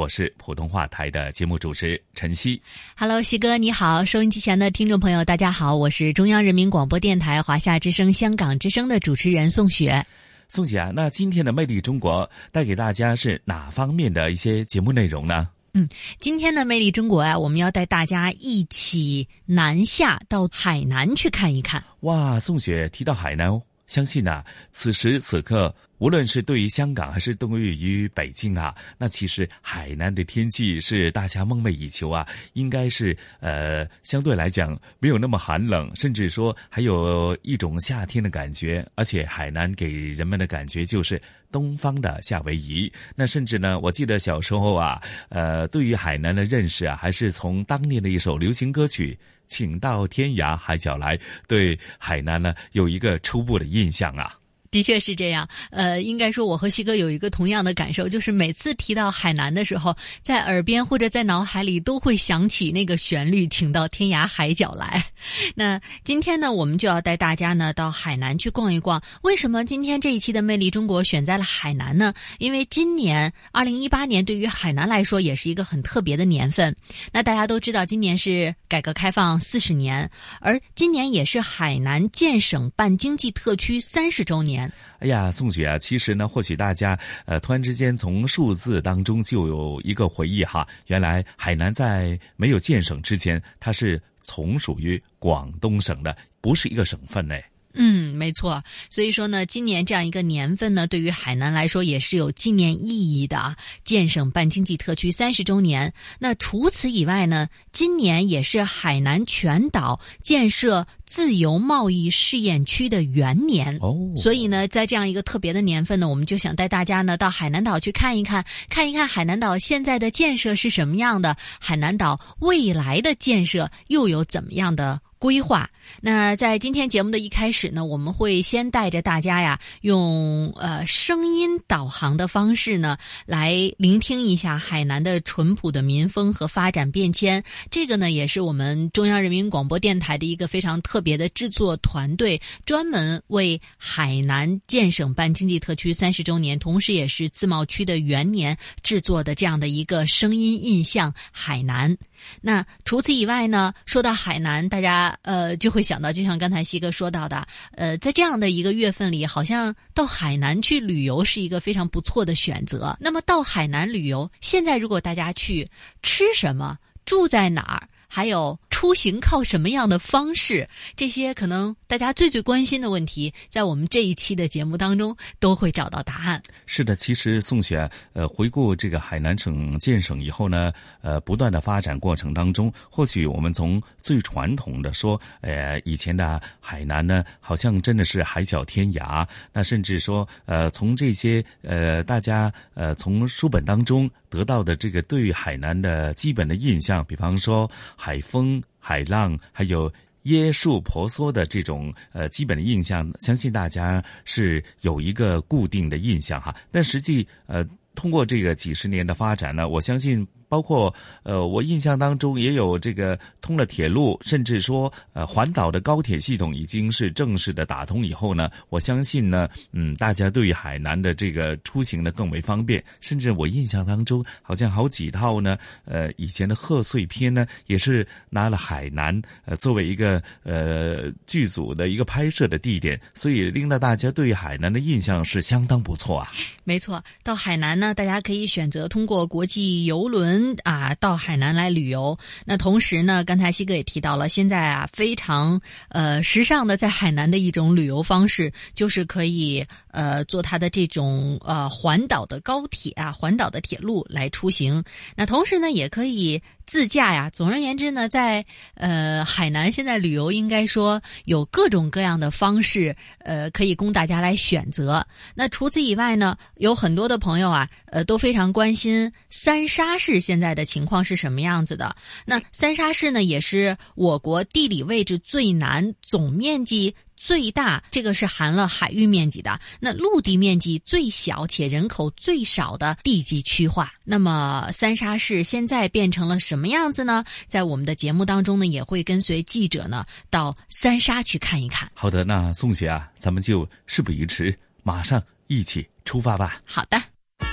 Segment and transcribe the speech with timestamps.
[0.00, 2.58] 我是普通话台的节目主持陈曦。
[2.96, 10.02] Hello，西哥你好，收音机前的听众朋友大家好，我是中央人民广播电台华夏之声、香港之声的主持人宋雪。
[10.48, 15.50] 宋姐啊，那今天的《魅力中国》带给大家是哪方面的一些节目内容呢？
[15.74, 15.86] 嗯，
[16.18, 21.84] 今天的《魅力中国》啊，我们要带大家一起南下到海南去看一看。
[22.00, 23.52] 哇，宋雪提到海南，
[23.90, 25.74] 相信啊，此时此刻。
[25.98, 38.82] 无论是对于香港还是对于北京啊，那其实海南的天气是大家梦寐以求啊，应该是呃相对来讲没有那么寒冷，甚至说还有一种夏天的感觉。
[38.94, 41.20] 而且海南给人们的感觉就是
[41.52, 42.90] 东方的夏威夷。
[43.14, 49.18] 那甚至呢，我记得小时候啊，呃，对于海南的认识啊，还是从当年的一首流行歌曲
[49.50, 54.39] 《请到天涯海角来》，对海南呢有一个初步的印象啊。
[54.70, 65.04] 的确是这样，呃，应该说我和西哥有一个同样的感受，就是每次提到海南的时候，在耳边或者在脑海里都会想起那个旋律，请到天涯海角来。
[65.56, 69.02] 那今天呢，我们就要带大家呢到海南去逛一逛。
[69.22, 72.14] 为什么今天这一期的《魅力中国》选在了海南呢？
[72.38, 76.74] 因为今年二零一八年对于海南来说也是一个很特别的年份。
[77.12, 80.08] 那大家都知道，今年是改革开放四十年，
[80.40, 84.59] 而今年也是海南建省办经济特区三十周年。
[84.98, 97.44] 哎呀，宋雪啊，其实呢，或许大家呃突然之间从数字当中就有一个回忆哈，原来海南在没有建省之前，它是从属于广东省的，不是一个省份嘞。
[97.82, 98.62] 嗯，没错。
[98.90, 103.56] 所以说呢，今年这样一个年份呢，对于海南来说也是有纪念意义的。
[103.84, 105.90] 建省办经济特区三十周年。
[106.18, 113.74] 那除此以外呢，今年也是海南全岛建设自由贸易试验区的元年。
[113.80, 113.96] 哦。
[114.14, 125.00] 所以呢，在这样一个特别的年份呢，我们就想带大家呢到海南岛去看一看，看一看海南岛现在的建设是什么样的，海南岛未来的建设又有怎么样的。
[125.20, 125.68] 规划。
[126.00, 132.96] 那在今天节目的一开始呢，我们会先带着大家呀，用呃声音导航的方式呢，
[133.26, 137.42] 来聆听一下海南的淳朴的民风和发展变迁。
[137.70, 151.96] 这个呢，也是我们中央人民广播电台的一个非常特别的制作团队，专门为海南建省办经济特区三十周年，同时也是自贸区的元年制作的这样的一个声音印象——海南。
[152.42, 153.72] 那除此以外呢？
[153.86, 162.96] 说到海南，大家呃就会想到，就像刚才西哥说到的，呃，在这样的一个月份里，好像到海南去旅游是一个非常不错的选择。
[163.00, 165.68] 那么到海南旅游，现在如果大家去
[166.02, 168.58] 吃什么，住在哪儿，还有。
[168.80, 170.66] 出行靠什么样的方式？
[170.96, 176.40] 这些可能大家最最关心的问题，在我们这一期的节目当中都会找到答案。
[176.64, 189.26] 是的，其实宋雪，呃，回顾这个海南省建省以后呢，呃，不断的发展过程当中，或许我们从最传统的说，呃，以前的海南呢，好像真的是海角天涯。
[189.52, 198.62] 那甚至说，呃，从这些呃，大家呃，从书本当中得到的这个对海南的基本的印象，比方说海风。
[198.82, 199.92] 海浪，还有
[200.24, 206.54] 椰树婆娑的这种呃基本的印象，相信大家是有一个固定的印象哈。
[206.70, 207.64] 但实际呃，
[207.94, 210.26] 通过这个几十年的发展呢，我相信。
[210.50, 210.92] 包括
[211.22, 222.82] 呃，我印象当中也有这个通了铁路，甚至说呃，环岛的高铁系统已经是正式的打通以后呢，我相信呢，嗯，大家对于海南的这个出行呢更为方便。
[223.00, 236.32] 甚至我印象当中，好像好几套呢，呃，以前的贺岁片呢，也是拿了海南呃作为一个呃剧组的一个拍摄的地点，所以令到大家对海南的印象是相当不错啊。
[236.64, 240.39] 没错，到海南呢，大家可以选择通过国际游轮。
[240.64, 242.18] 啊到海南来旅游。
[242.44, 254.82] 那同时呢，刚才西哥也提到了，现在啊非常呃时尚的在海南的一种旅游方式，就是可以呃坐它的这种呃环岛的高铁啊，环岛的铁路来出行。
[255.16, 256.40] 那同时呢，也可以。
[256.70, 262.94] 自驾呀，总而言之呢，在呃海南现在旅游应该说有各种各样的方式，
[263.24, 265.04] 呃可以供大家来选择。
[265.34, 271.92] 那除此以外呢，有很多的朋友啊，呃都非常关心三沙市现在的情况是什么样子的。
[272.24, 276.94] 那三沙市呢，也是我国地理位置最南、总面积。
[277.22, 283.92] 最大这个是含了海域面积的，那陆地面积最小且人口最少的地级区划。
[284.04, 287.22] 那么三沙市现在变成了什么样子呢？
[287.46, 291.90] 在我们的节目当中呢，也会跟随记者呢到三沙去看一看。
[291.92, 296.62] 好的，那宋姐啊，咱们就事不宜迟，马上一起出发吧。
[296.64, 296.98] 好的，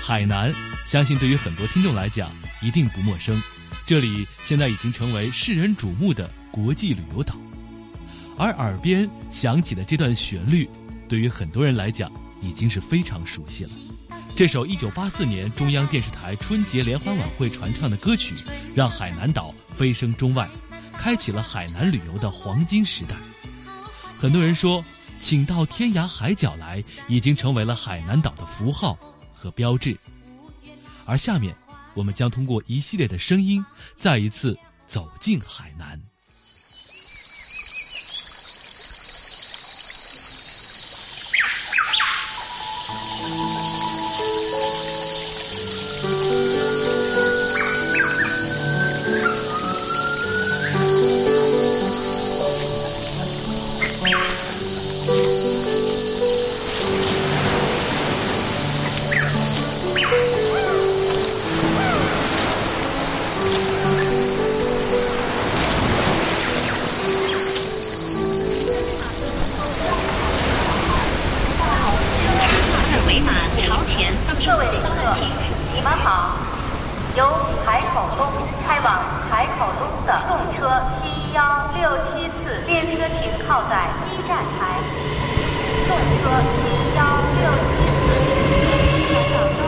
[0.01, 0.53] 海南，
[0.85, 2.31] 相信对于很多听众来讲
[2.61, 3.43] 一定不陌生，
[3.85, 7.35] 这里现在已经成为世人瞩目的国际旅游岛。
[8.37, 10.69] 而耳边响起的这段旋律，
[11.09, 12.11] 对于很多人来讲
[12.41, 13.71] 已经是非常熟悉了。
[14.35, 18.35] 这首1984年中央电视台春节联欢晚会传唱的歌曲，
[18.75, 20.47] 让海南岛飞升中外，
[20.93, 23.15] 开启了海南旅游的黄金时代。
[24.15, 24.85] 很多人说，
[25.19, 28.95] 请到天涯海角来，已经成为了海南岛的符号
[29.33, 29.97] 和标志。
[31.05, 31.55] 而下面，
[31.95, 33.65] 我们将通过一系列的声音，
[33.97, 34.55] 再一次
[34.85, 35.99] 走进海南。
[77.97, 78.27] 口东
[78.63, 81.41] 开往海口东的动车七幺
[81.73, 84.77] 六七次列车停靠在一站台。
[85.87, 86.55] 动车七
[86.95, 87.01] 幺
[87.33, 87.97] 六七次
[89.09, 89.65] 开往东。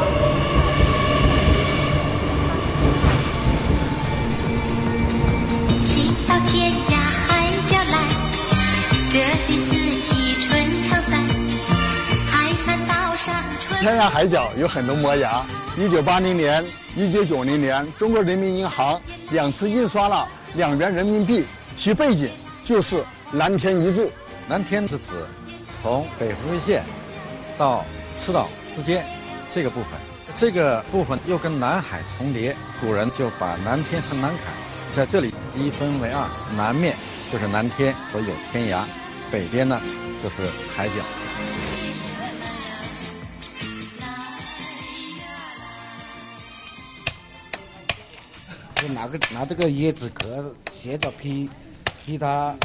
[13.81, 15.43] 天涯海角有很多磨牙。
[15.75, 16.63] 一九八零年。
[16.95, 18.99] 一九九零年，中国人民银行
[19.29, 21.45] 两次印刷了两元人民币，
[21.75, 22.29] 其背景
[22.63, 24.11] 就是蓝天一柱。
[24.47, 25.11] 蓝天是指
[25.81, 26.83] 从北回归线
[27.57, 27.85] 到
[28.17, 29.05] 赤道之间
[29.51, 29.91] 这个部分，
[30.35, 34.37] 这个部分又跟南海重叠，古人就把蓝天和南海
[34.95, 36.27] 在这里一分为二，
[36.57, 36.95] 南面
[37.31, 38.83] 就是蓝天，所以有天涯；
[39.31, 39.79] 北边呢
[40.21, 40.35] 就是
[40.75, 40.95] 海角。
[48.87, 51.49] 拿个拿这个椰子壳斜着劈，
[52.05, 52.55] 劈它，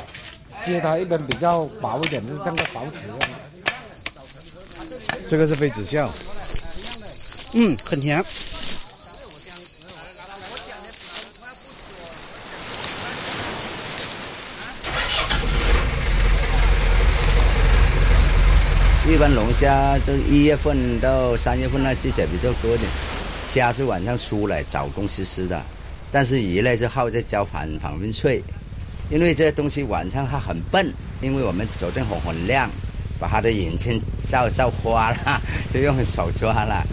[0.48, 3.18] 切它一边比较薄一点，就像个勺子一样。
[5.28, 6.10] 这个是妃子笑，
[7.54, 8.24] 嗯，很甜。
[19.06, 22.90] 一般龙虾都一月份到三月份那季节比较多点，
[23.46, 25.62] 虾是晚上出来找工湿湿的。
[26.14, 28.40] 但是鱼呢，就耗在焦反反面脆，
[29.10, 32.70] 因为这些东西晚上它很笨，因为我们手电筒很亮，
[33.18, 35.42] 把它的眼睛照照花了，
[35.74, 36.86] 就用手抓了。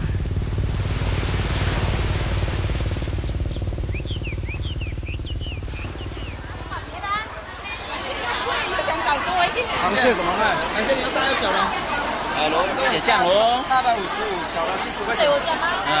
[9.84, 10.56] 螃蟹怎么卖？
[10.74, 11.91] 螃蟹你要大要小
[12.32, 12.40] 的？
[12.40, 12.56] 呃，罗
[12.92, 13.62] 也酱哦。
[13.68, 15.28] 大的五十五，小的四十块钱。
[15.28, 15.92] 嗯，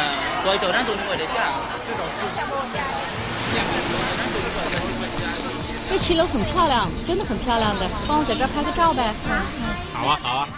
[0.42, 1.52] 多多那种我的价，
[1.84, 2.40] 这种四十。
[5.92, 9.12] 这骑楼很漂亮，真的很漂亮的，帮我在这儿拍个照呗。
[9.92, 10.48] 好啊，好啊，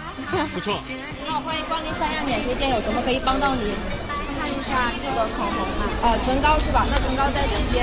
[0.55, 0.79] 不错。
[0.87, 0.95] 你
[1.27, 3.67] 好，欢迎光临三亚免税店，有什么可以帮到您？
[4.39, 6.87] 看一下这个口红啊，呃，唇膏是吧？
[6.87, 7.83] 那唇膏在这边。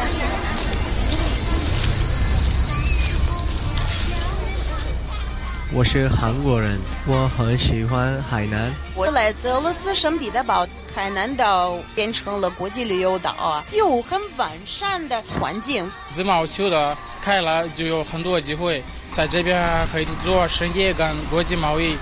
[5.74, 8.70] 我是韩国人，我很喜欢海南。
[8.94, 10.68] 我来自俄罗斯圣彼得堡。
[10.94, 15.90] 海南岛变成了国际旅游岛啊，有很完善的环境。
[16.12, 21.96] 自贸区的开了就有很多机会，在这边可以做生意跟国际贸易。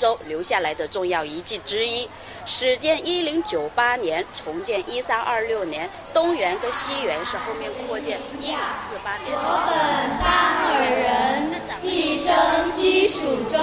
[0.00, 2.08] 州留下来的重要遗迹之一。
[2.46, 9.28] 始建一零九八年，重建一三二六年，东园跟西园是后面扩建一零四八年。
[9.30, 9.38] 我
[9.68, 9.76] 本
[10.18, 10.26] 当
[10.74, 11.52] 尔人，
[11.82, 12.34] 寄生
[12.68, 13.20] 西蜀
[13.52, 13.58] 州，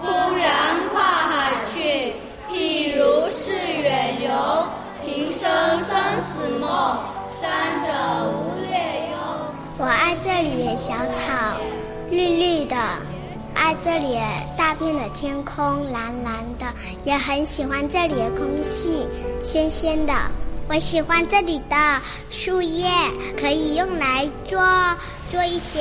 [0.00, 2.12] 忽然跨海去，
[2.52, 3.52] 譬如是
[3.82, 4.28] 远游。
[5.04, 6.98] 平生生死梦，
[7.40, 7.88] 三者
[8.30, 8.76] 无略
[9.10, 9.14] 忧。
[9.76, 11.58] 我爱这里的小草，
[12.10, 12.76] 绿绿的。
[13.54, 14.18] 爱这里
[14.56, 16.66] 大片的天空，蓝蓝的，
[17.04, 19.08] 也很喜欢这里的空气，
[19.42, 20.12] 鲜鲜的。
[20.68, 21.76] 我喜欢这里的
[22.30, 22.88] 树叶，
[23.38, 24.58] 可以用来做
[25.30, 25.80] 做一些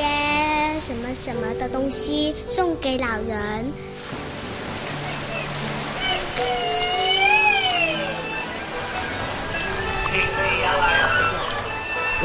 [0.80, 3.66] 什么什么的东西，送给老人。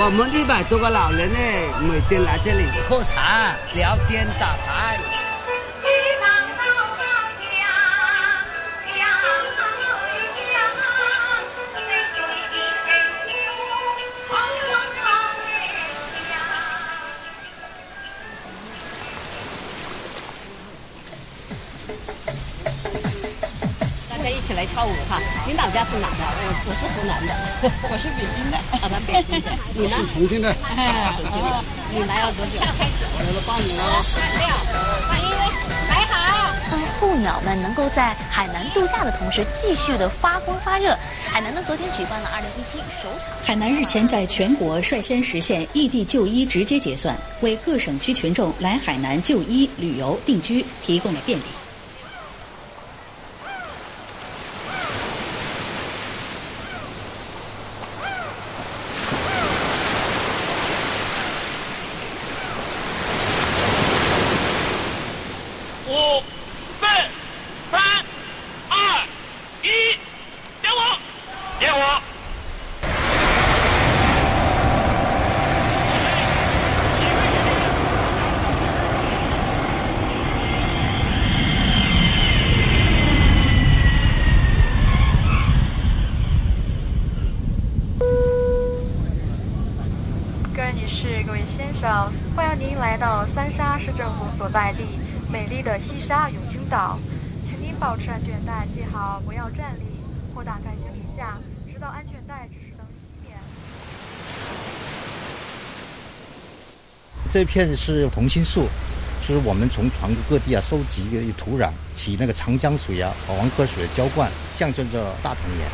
[0.00, 1.38] 我们一百多个老人呢，
[1.88, 5.17] 每天来这里喝茶、聊天、打牌。
[26.68, 27.32] 我我是湖南的，
[27.88, 29.48] 我是北京的，啊，咱北京的。
[29.72, 29.96] 你呢？
[29.96, 30.52] 是重庆的。
[30.76, 31.64] 哎，重庆的。
[31.90, 32.60] 你来了多久？
[32.60, 33.08] 开始。
[33.08, 34.04] 我来了半年了。
[34.36, 34.52] 亮，
[35.08, 35.32] 欢迎，
[35.88, 36.52] 来好。
[36.70, 40.94] 当候鸟们能够在海南度假的同时，继续的发光发热。
[41.32, 43.34] 海南呢，昨天举办了二零一七首场。
[43.42, 51.42] 海南日前在全国率先实现异地就医直接结算，为各省区群众来海南就医、旅游、定居提供了便利。
[94.50, 94.82] 在地
[95.30, 96.98] 美丽的西沙永清岛，
[97.44, 99.84] 请您保持安全带系好，不要站立
[100.34, 101.38] 或打开行李架，
[101.72, 103.32] 直到安全带指示灯熄灭。
[107.30, 108.66] 这片是同心树，
[109.24, 115.70] 是我们从全国各地啊收集的土壤，起那个长江水啊、黄河水的浇灌，象征着大同年。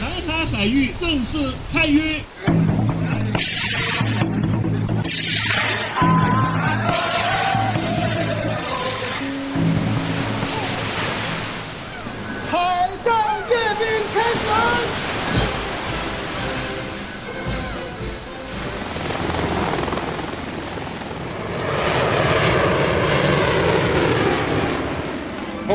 [0.00, 2.22] 南海海域正式开约。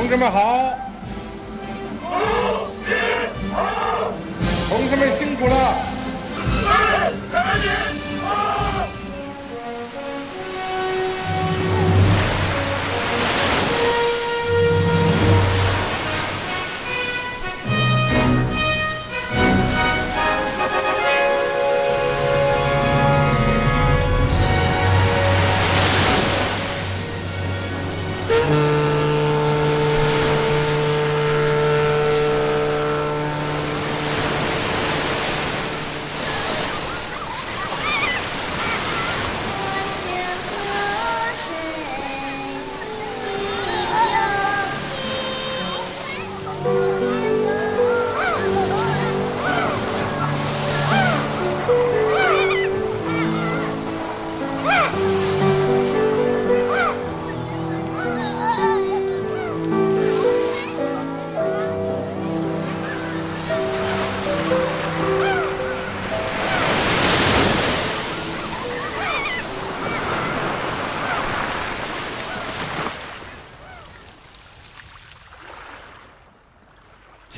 [0.10, 0.89] 同志们好，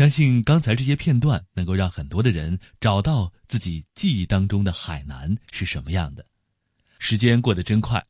[0.02, 6.26] 相信刚才这些片段能够让很多的人找到自己记忆当中的海南是什么样的。
[6.98, 8.04] 时间过得真快，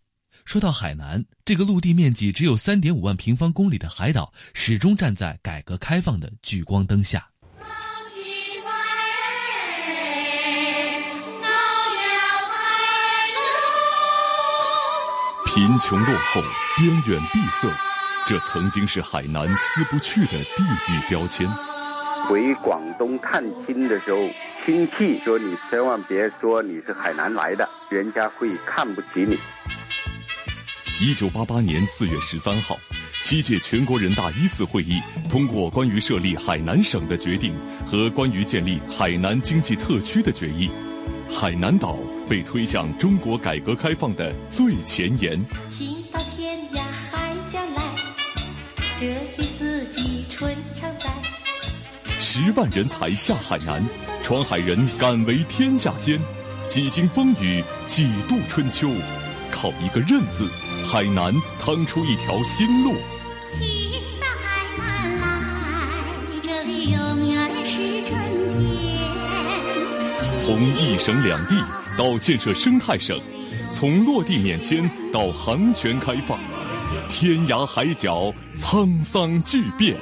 [0.45, 7.27] 说到海南这个陆地面积只有三点五万平方公里的海岛，始终站在改革开放的聚光灯下。
[15.53, 16.41] 贫穷落后、
[16.77, 17.69] 边远闭塞，
[18.25, 21.45] 这曾经是海南撕不去的地域标签。
[22.31, 24.17] 回广东探亲的时候，
[24.65, 29.37] 亲戚说你千万别说你是海南来的，人家会看不起你。
[31.01, 32.79] 一九八八年四月十三号，
[33.21, 37.53] 七届全国人大一次会议通过关于设立海南省的决定
[37.85, 40.71] 和关于建立海南经济特区的决议，
[41.27, 45.37] 海南岛被推向中国改革开放的最前沿。
[45.67, 45.85] 请
[52.33, 53.83] 十万人才下海南，
[54.23, 56.17] 闯海人敢为天下先。
[56.65, 58.89] 几经风雨，几度春秋，
[59.51, 60.47] 靠一个“任”字，
[60.87, 62.95] 海南趟出一条新路。
[70.41, 71.61] 从一省两地
[71.97, 73.19] 到建设生态省，
[73.73, 76.39] 从落地免签到航权开放，
[77.09, 79.97] 天涯海角沧桑巨变。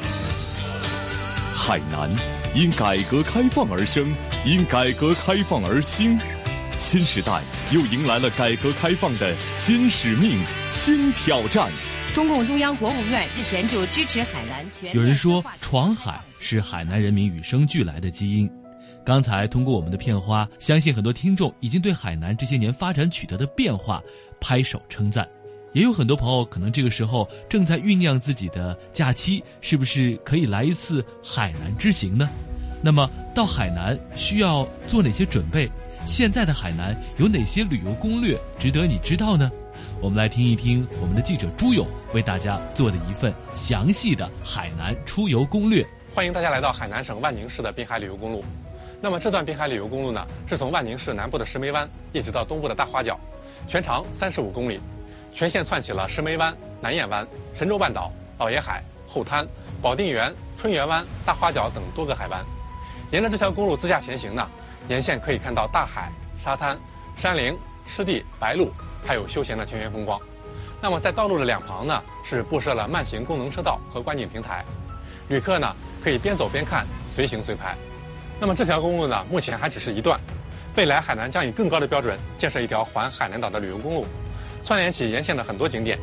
[1.69, 2.09] 海南
[2.55, 4.11] 因改革开放而生，
[4.43, 6.17] 因改革开放而兴。
[6.75, 11.71] 新时代又迎来了改革开放的新使命、新挑战。
[12.12, 14.95] 中共中央国务院日前就支持海南全。
[14.95, 18.49] 有人说，闯海是海南人民与生俱来的基因。
[19.05, 24.01] 刚才通过我们的片花，相信很多听众已经对海南这些年发展取得的变化
[24.41, 25.29] 拍手称赞。
[25.73, 32.29] 也有很多朋友可能这个时候正在酝酿自己的假期，是不是可以来一次海南之行呢？
[32.82, 35.69] 那么到海南需要做哪些准备？
[36.05, 39.51] 现在的海南有哪些旅游攻略值得你知道呢？
[40.01, 45.86] 我们来听一听我们的记者朱勇为大家做的一份详细的海南出游攻略。
[46.15, 48.43] 欢迎大家来到海南省万宁市的滨海旅游公路。
[49.01, 53.19] 那么这段滨海旅游公路呢，是从万宁市南部的石梅湾一直到东部的大花角，
[53.67, 54.79] 全长三十五公里，
[55.33, 59.47] 全线串起了石梅湾、南燕湾、神州半岛、老爷海、后滩、
[59.81, 62.43] 保定园、春园湾、大花角等多个海湾。
[63.11, 64.47] 沿着这条公路自驾前行呢。
[64.87, 66.75] 沿线可以看到大海、沙滩、
[67.15, 68.71] 山林、湿地、白鹭，
[69.05, 70.19] 还有休闲的田园风光。
[70.81, 74.65] 那么在道路的两旁呢，是布设了慢行功能车道和观景平台，
[75.27, 77.75] 旅客呢可以边走边看，随行随拍。
[78.39, 80.19] 那么这条公路呢，目前还只是一段，
[80.75, 84.07] 未来海南将以更高的标准建设一条环海南岛的旅游公路，
[84.69, 85.97] 串联起沿线的很多景点。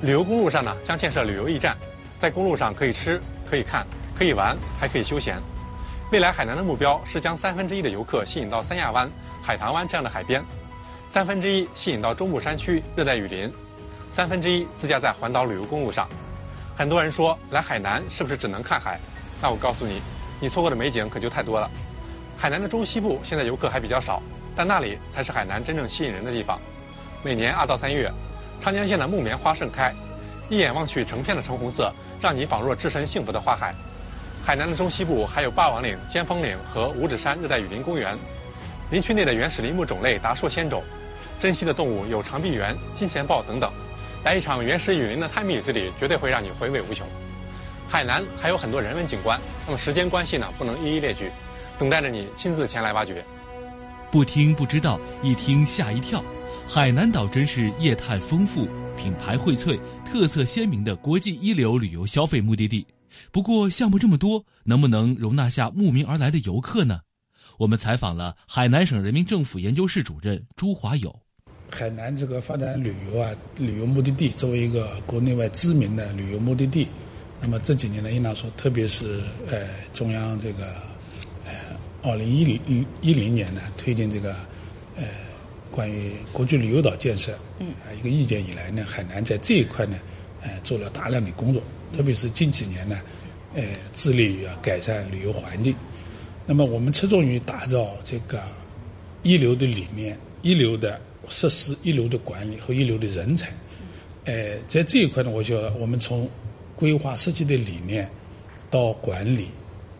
[0.00, 1.76] 旅游公路上呢，将建设旅游驿站，
[2.18, 3.86] 在公路上可以吃、可以看、
[4.18, 5.36] 可以玩，还可以休闲。
[6.10, 9.08] 未来海南的目标是将三分之一的游客吸引到三亚湾、
[9.40, 10.44] 海棠湾这样的海边，
[11.08, 13.48] 三分之一吸引到中部山区、热带雨林，
[14.10, 16.08] 三分之一自驾在环岛旅游公路上。
[16.76, 18.98] 很多人说来海南是不是只能看海？
[19.40, 20.02] 那我告诉你，
[20.40, 21.70] 你错过的美景可就太多了。
[22.36, 24.20] 海南的中西部现在游客还比较少，
[24.56, 26.58] 但那里才是海南真正吸引人的地方。
[27.24, 28.10] 每年二到三月，
[28.60, 29.94] 长江县的木棉花盛开，
[30.48, 33.72] 一眼望去成片的橙红色，让你仿若置身幸福的花海。
[34.44, 38.18] 海南的中西部还有霸王岭、尖峰岭和五指山热带雨林公园，
[38.90, 40.82] 林区内的原始林木种类达数千种，
[41.40, 43.70] 珍稀的动物有长臂猿、金钱豹等等。
[44.24, 47.06] 来一场原始雨林的探秘之旅，绝对会让你回味无穷。
[47.88, 51.30] 海南还有很多人文景观，那么时间关系呢，不能一一列举，
[51.78, 53.24] 等待着你亲自前来挖掘。
[54.10, 56.22] 不听不知道，一听吓一跳。
[56.66, 62.86] 海南岛真是业态丰富、品牌荟萃、特色鲜明的国际一流旅游消费目的地。
[63.30, 67.00] 不过项目这么多，能不能容纳下慕名而来的游客呢？
[67.58, 71.14] 我们采访了海南省人民政府研究室主任朱华友。
[71.70, 76.88] 海南这个发展旅游啊，旅游目的地作为一个国内外知名的旅游目的地，
[77.40, 80.66] 那么这几年呢，应当说，特别是呃中央这个
[81.44, 81.52] 呃
[82.02, 84.34] 二零一零一零年呢推进这个
[84.96, 85.04] 呃
[85.72, 89.98] 关于国际旅游岛建设嗯一个意见以来呢，海南在这一块呢
[90.42, 91.60] 呃做了大量的工作。
[91.92, 93.00] 特别是近几年呢，
[93.54, 95.74] 呃，致力于啊改善旅游环境。
[96.46, 98.42] 那么我们侧重于打造这个
[99.22, 103.52] 一流的理念、一流的设施、一流的管理和一流的人才。
[104.24, 106.28] 呃，在这一块呢，我觉得我们从
[106.76, 108.08] 规划设计的理念
[108.70, 109.48] 到管理，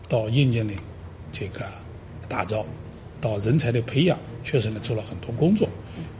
[0.09, 0.73] 到硬件的
[1.31, 1.65] 这个
[2.27, 2.65] 打造，
[3.21, 5.67] 到人才的培养，确实呢做了很多工作。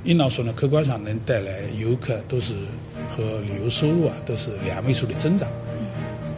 [0.04, 2.54] 应当说呢，客观上能带来游客都是
[3.10, 5.50] 和旅游收入啊都是两位数的增长。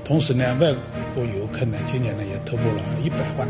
[0.03, 0.71] 同时呢，外
[1.15, 3.47] 国游客呢，今年呢也突破了一百万。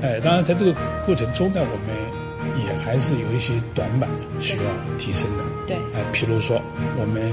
[0.00, 4.08] 哎，当然在这个过程中呢，我们也还是有一些短板
[4.40, 4.62] 需要
[4.96, 5.44] 提升的。
[5.66, 5.76] 对。
[5.94, 6.60] 哎，譬如说，
[6.98, 7.30] 我们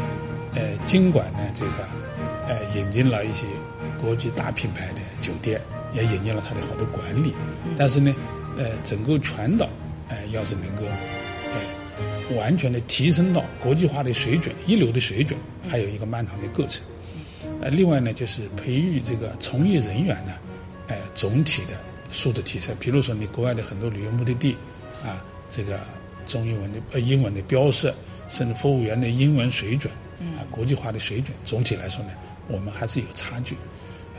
[0.54, 1.72] 呃尽管呢这个
[2.48, 3.48] 呃引进了一些
[4.02, 5.62] 国际大品牌的酒店，
[5.94, 7.34] 也引进了它的好多管理，
[7.78, 8.14] 但是呢，
[8.58, 9.68] 呃整个全岛
[10.10, 10.84] 哎要是能够
[11.54, 16.84] 哎完全的提升到国际化的水准、一流的水准，还有一个漫长的过程。
[17.62, 20.34] 呃，另外呢，就是培育这个从业人员呢，
[20.88, 21.80] 呃，总体的
[22.12, 22.76] 素质提升。
[22.80, 24.56] 比如说，你国外的很多旅游目的地，
[25.04, 25.80] 啊，这个
[26.26, 27.94] 中英文的呃英文的标识，
[28.28, 29.92] 甚至服务员的英文水准，
[30.38, 32.12] 啊，国际化的水准，总体来说呢，
[32.48, 33.56] 我们还是有差距。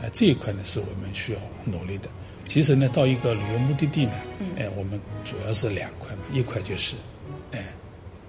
[0.01, 2.09] 呃，这一块呢，是我们需要努力的。
[2.47, 4.13] 其实呢，到一个旅游目的地呢，
[4.57, 6.95] 哎，我们主要是两块嘛，一块就是，
[7.51, 7.63] 哎，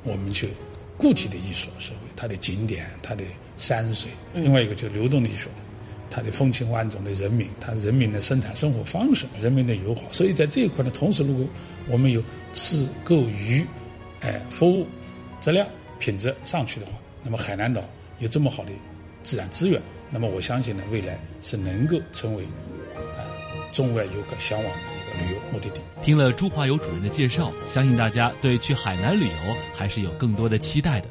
[0.05, 0.49] 我们去
[0.97, 3.25] 固体的艺术社会，它的景点，它的。
[3.59, 5.49] 山水，另外一个就是流动的艺术，
[6.11, 10.03] 它的风情万种的人民，它人民的生产生活方式，人民的友好。
[10.11, 11.47] 所以在这一块呢，同时如果
[11.87, 12.21] 我们有
[12.53, 13.65] 吃购、娱，
[14.21, 14.87] 哎，服务
[15.41, 15.65] 质量
[16.01, 17.85] 品质上去的话，那么海南岛
[18.19, 18.73] 有这么好的
[19.23, 22.82] 自然资源，那么我相信呢，未来是能够成为啊
[23.73, 25.81] 中外游客向往的一个旅游目的地。
[26.03, 31.09] 听了朱华友主任的介绍，相信大家对去海南旅游还是有更多的期待的。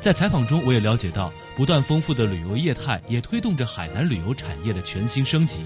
[0.00, 5.62] 在采访中，我也了解到，不断丰富的旅游业态也推动着海南旅游产业的全新升级。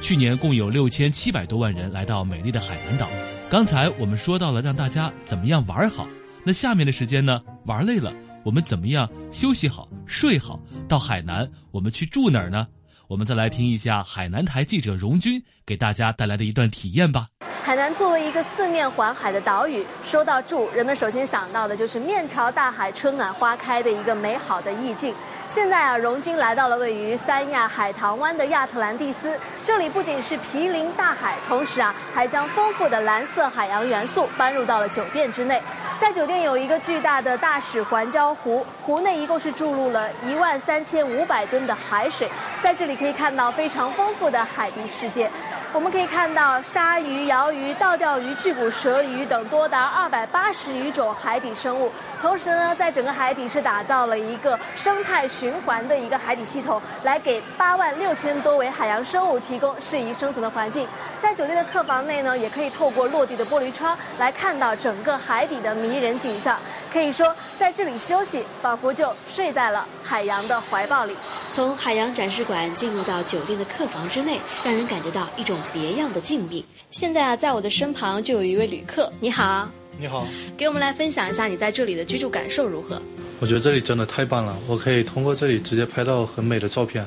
[0.00, 3.08] 去年共有六千七百多万人来到美丽的海南岛。
[3.48, 6.06] 刚才我们说到了让大家怎么样玩好，
[6.44, 7.40] 那下面的时间呢？
[7.64, 8.12] 玩累了，
[8.44, 10.60] 我们怎么样休息好、睡好？
[10.88, 12.66] 到海南，我们去住哪儿呢？
[13.08, 17.26] 我们再来听一下海南台记者荣军给大家带来的一段体验吧。
[17.64, 25.12] 海南作为一个四面环海的岛屿，说到住，人们首先想到的就是面朝大海、春暖花开的一个美好的意境。
[25.48, 35.60] 现在啊，荣军来到了位于三亚海棠湾的亚特兰蒂斯，这里不仅是毗邻大海，同时啊，还将丰富的蓝色海洋元素搬入到了酒店之内。
[35.98, 42.28] 在酒店有一个巨大的大使环礁湖，湖内一共是注入了一万三千五百吨的海水，
[42.62, 45.30] 在这里可以看到非常丰富的海底世界。
[45.72, 51.92] 我们可以看到鲨鱼、鳐鱼、倒钓鱼、巨骨舌鱼等多达二百八十余种海底生物。
[52.22, 60.88] 同时呢，在整个海底是打造了一个生态循环的一个海底系统，来给八万六千多位海洋生物提供适宜生存的环境。
[61.20, 66.56] 在酒店的客房内呢，也可以透过落地的玻璃窗来看到整个海底的迷人景象。
[66.96, 71.12] 可以说，在这里休息，仿佛就睡在了海洋的怀抱里。
[71.50, 76.64] 从海洋展示馆进入到酒店的客房之内，让人感觉到一种别样的静谧。
[76.90, 82.98] 现在啊，在我的身旁就有一位旅客，你好，你好，给我们来分享一下你在这里的居住感受如何？
[83.40, 87.06] 我觉得这里真的太棒了，我可以通过这里直接拍到很美的照片，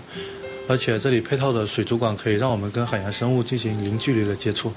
[0.67, 4.71] 而且这里配套的水族馆可以让我们跟海洋生物进行零距离的接触。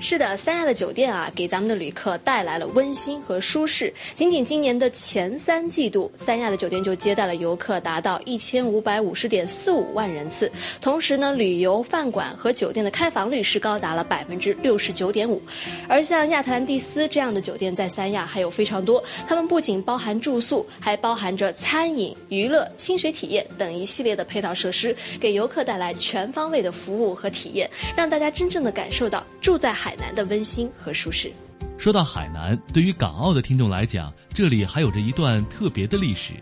[0.00, 3.92] 是的，三亚的酒店啊，给咱们的旅客带来了温馨和舒适。
[4.14, 10.50] 仅仅今年的前三季度，三亚的酒店就接待了游客达到一千五百五十点四五万人次。
[10.80, 15.42] 同时呢，旅游饭馆和酒店的开房率是高达了百分之六十九点五。
[15.88, 29.87] 而像亚特兰蒂斯这样的酒店在三亚还有非常多，他们不仅包含住宿，还包含着餐饮、娱乐、清水体验等一系列的配套设施，给游客带来全方位的服务和体验，让大家真正的感受到住在海。
[29.88, 31.32] 海南的温馨和舒适。
[31.78, 36.34] 说到海南，对于港澳的听众来讲，这里还有着一段特别的历史。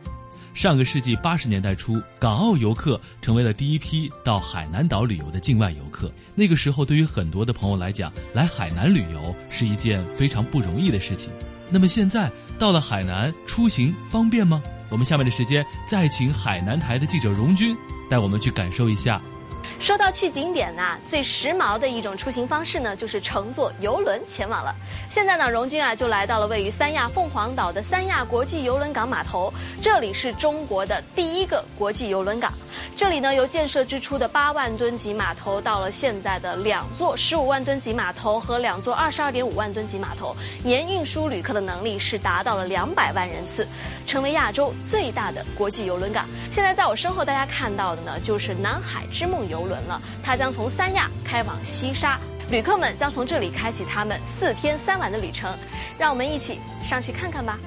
[0.53, 6.11] 上个世纪八十年代初，港澳游客成为了第一批到海南岛旅游的境外游客。
[6.35, 11.31] 那个时候，对于很多的朋友来讲，来海南旅游是一件非常不容易的事情。
[11.71, 12.29] 那么现在
[12.59, 14.61] 到了海南，出行方便吗？
[14.91, 17.77] 我们下面的时间再请海南台的记者荣军
[18.11, 19.23] 带我们去感受一下。
[19.79, 24.75] 说到去景点呢，最时髦的一种出行方式呢，就是乘坐游轮前往了。
[25.09, 29.53] 现在呢，荣军啊就来到了位于三亚凤凰岛的三亚国际游轮港码头，
[29.83, 32.53] 这里是中国的第一个国际游轮港。
[32.97, 43.67] 这里呢，由建设之初的八万吨级码头，到了现在的两座十五万吨级码头和两座二十二点五万吨级码头，年运输旅客的能力是达到了两百万人次，
[44.07, 46.27] 成为亚洲最大的国际游轮港。
[46.51, 52.19] 现在在我身后大家看到的呢，就是南海之梦游游轮了，它将从三亚开往西沙，
[52.51, 55.51] 旅客们将从这里开启他们四天三晚的旅程，
[55.99, 57.59] 让我们一起上去看看吧。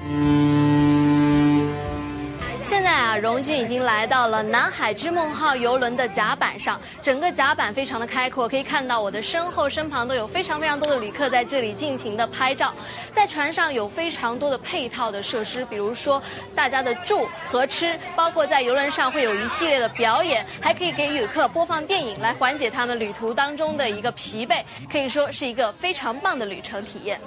[2.62, 12.72] 现在啊，荣军已经来到了南海之梦号游轮的甲板上，整个甲板非常的开阔，可以看到我的身后、身旁都有非常非常多的旅客在这里尽情的拍照。
[13.12, 16.22] 在船上有非常多的配套的设施，比如说
[16.54, 27.20] 大家的住和吃，包括在游轮上会有一系列的表演，还可以给旅客播放电影来缓解他们旅途当中的一个疲惫，可以说是一个非常棒的旅程体验。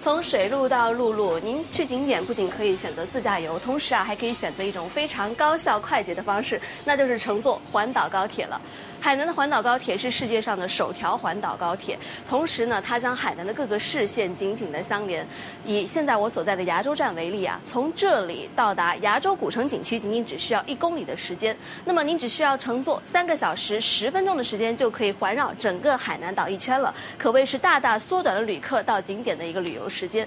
[0.00, 8.58] 从水路到陆路，您去景点不仅可以选择自驾游，同时啊还可以选择一种非常高效快捷的方式，那就是乘坐环岛高铁了。
[8.98, 15.26] 海南的环岛高铁是世界上的首条环岛高铁，同时呢，它将海南的各个市县紧紧的相连。
[15.66, 30.26] 以现在我所在的崖州站为例啊，从这里到达崖州古城景区仅仅只需要一公里的时间，那么您只需要乘坐三个小时十分钟的时间就可以环绕整个海南岛一圈了，可谓是大大缩短了旅客到景点的一个旅游时间。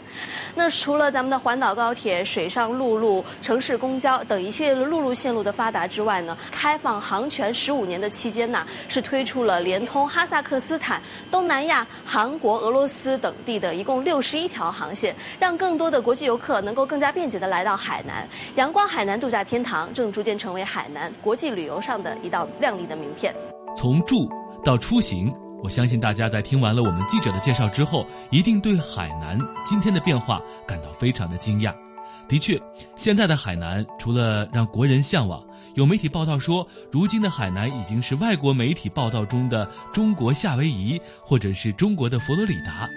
[0.53, 8.67] 那除了咱们的环岛高铁、水上陆路、城市公交等一系列的陆路线路的发达之外呢，开放航权十五年的期间呢。
[8.89, 18.27] 是推出了连通哈萨克斯坦、东南亚、韩国、俄罗斯等地的一共六十一条航线，让更多的国际游客能够更加便捷的来到海南。
[18.55, 23.33] 阳光海南度假天堂正逐渐成为海南国际旅游上的一道亮丽的名片。
[23.75, 24.29] 从住
[24.63, 31.73] 到出行，我相信大家在听完了我们记者的介绍之后，一定对海南今天的变化感到非常的惊讶。
[32.27, 32.61] 的确，
[32.97, 35.41] 现在的海南除了让国人向往。
[35.75, 42.87] 有媒体报道说，如今的海南已经是外国媒体报道中的中国夏威夷，或者是中国的佛罗里达。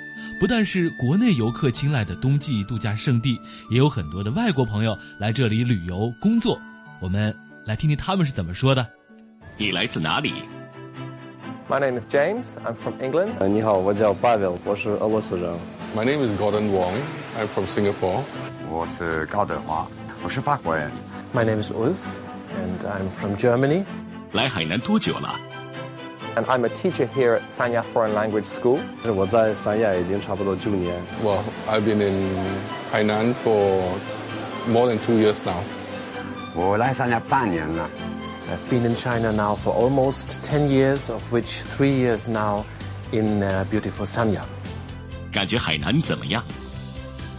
[0.40, 3.38] 不但是国内游客青睐的冬季度假胜地，
[3.70, 6.58] 也有很多的外国朋友来这里旅游工作。
[7.00, 8.86] 我们来听听他们是怎么说的。
[9.56, 10.34] 你来自哪里
[11.69, 12.57] ？My name is James.
[12.65, 13.45] I'm from England.
[13.47, 15.53] 你好，我叫 Pavel，我是俄罗斯人。
[15.95, 16.93] My name is Gordon Wong.
[17.39, 18.21] I'm from Singapore.
[18.69, 19.87] 我是高德华，
[20.23, 20.89] 我是法国人。
[21.33, 21.97] My name is Ulf.
[22.57, 23.85] and I'm from Germany.
[24.33, 25.35] 来海南多久了？
[26.35, 28.79] And I'm a teacher here at Sanya Foreign Language School.
[29.13, 30.95] 我在三亚已经差不多九年。
[31.23, 32.29] Well, I've been in
[32.93, 33.81] Hainan for
[34.69, 35.57] more than two years now.
[36.55, 37.89] 我来三亚半年了。
[38.49, 42.65] I've been in China now for almost 10 years, of which three years now
[43.11, 44.43] in uh, beautiful Sanya.
[45.31, 46.43] 感觉海南怎么样?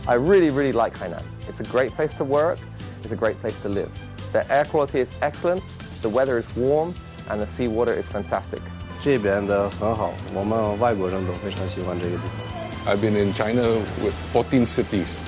[0.06, 1.22] I really, really like Hainan.
[1.48, 2.58] It's a great place to work.
[3.04, 3.90] It's a great place to live.
[4.32, 5.62] The air quality is excellent,
[6.00, 6.94] the weather is warm,
[7.28, 8.60] and the sea water is fantastic.
[9.00, 12.94] 这边的很好，我们外国人都非常喜欢这个地方。
[12.94, 13.62] I've been in China
[14.02, 15.18] with 14 cities,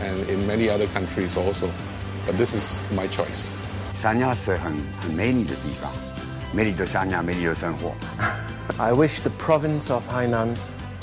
[0.00, 1.68] and in many other countries also,
[2.26, 3.50] but this is my choice.
[4.01, 5.91] 三亚是很很美丽的地方，
[6.55, 7.93] 美丽的三亚，美丽的生活。
[8.81, 10.55] I wish the province of Hainan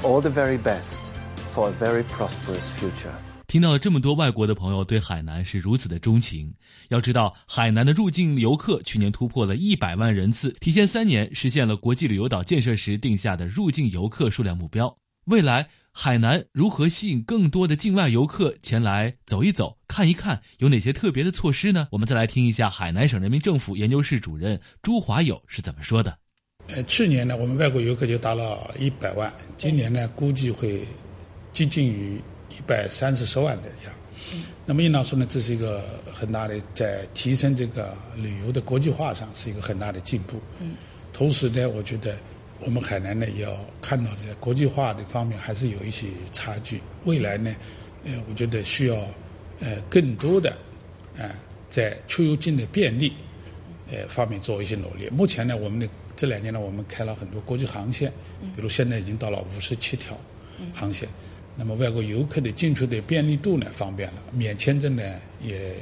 [0.03, 1.13] all the very best
[1.55, 3.13] for a very prosperous future.
[3.49, 6.51] 听到了这么多外国的朋友对海南是如此的钟情，
[6.89, 14.97] 要知道海南的入境游客去年突破了一百万人次，提前三年实现了国际旅游岛建设时定下的入境游客数量目标。
[15.27, 21.89] 未来海南如何吸引更多的境外游客前来走一走、看一看，有哪些特别的措施呢？
[21.91, 26.19] 我们再来听一下海南省人民政府研究室主任朱华友是怎么说的。
[26.67, 30.87] 呃，去年呢，我们外国游客就达到一百万，今年呢，估计会
[31.55, 32.21] 接近于。
[32.51, 33.93] 一百三四十万的样，
[34.65, 40.41] 那么应当说呢，这是一个很大的在提升这个旅游的国际化上是一个很大的进步。
[40.61, 40.75] 嗯，
[41.13, 42.17] 同时呢，我觉得
[42.61, 46.81] 我们海南呢也要看到在国际化的方面还是有一些差距。
[47.05, 47.55] 未来呢，
[48.05, 48.97] 呃，我觉得需要
[49.61, 50.57] 呃更多的
[51.17, 51.31] 啊
[51.69, 53.13] 在出入境的便利
[53.91, 55.09] 呃方面做一些努力。
[55.11, 58.11] 目前呢，我们的这两年呢，我们开了很多国际航线，
[58.55, 60.19] 比如现在已经到了五十七条
[60.73, 61.09] 航线。
[61.59, 65.03] 那么外国游客的进出的便利度呢，方便了，免签证呢
[65.41, 65.75] 也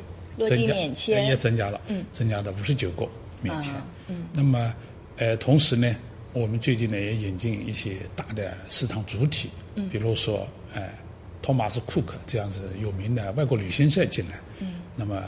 [0.45, 0.75] 增加，
[1.21, 1.81] 也增加了，
[2.13, 3.09] 增加到五十九个
[3.43, 3.73] 免签。
[4.33, 4.73] 那么，
[5.17, 5.97] 呃，同时呢，
[6.35, 9.49] 我们最近呢也引进一些大的市场主体，
[9.91, 10.91] 比如说，呃，
[11.41, 14.39] 托马斯库克这样子有名的外国旅行社进来。
[14.61, 15.23] 嗯那么，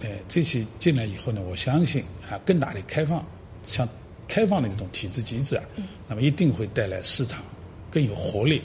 [0.00, 3.24] 呃，这些进来以后呢，我相信啊，更大的开放，
[3.62, 3.88] 像
[4.26, 5.64] 开放的这种体制机制啊，
[6.08, 7.42] 那么一定会带来市场
[7.90, 8.62] 更有活力。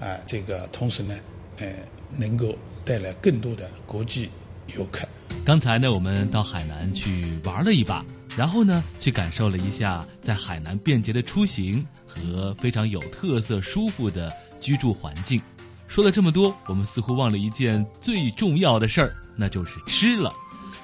[0.00, 1.18] 啊，这个同时呢，
[1.58, 1.72] 呃，
[2.16, 4.28] 能够带来更多的国际
[4.76, 5.06] 游客。
[5.44, 8.04] 刚才呢，我们到海南去玩了一把，
[8.40, 15.38] 然后呢，去感受了一下在海南便捷的出行和非常有特色、舒服的居住环境。
[15.86, 20.32] 说了这么多，我们似乎忘了一件最重要的事儿，那就是吃了。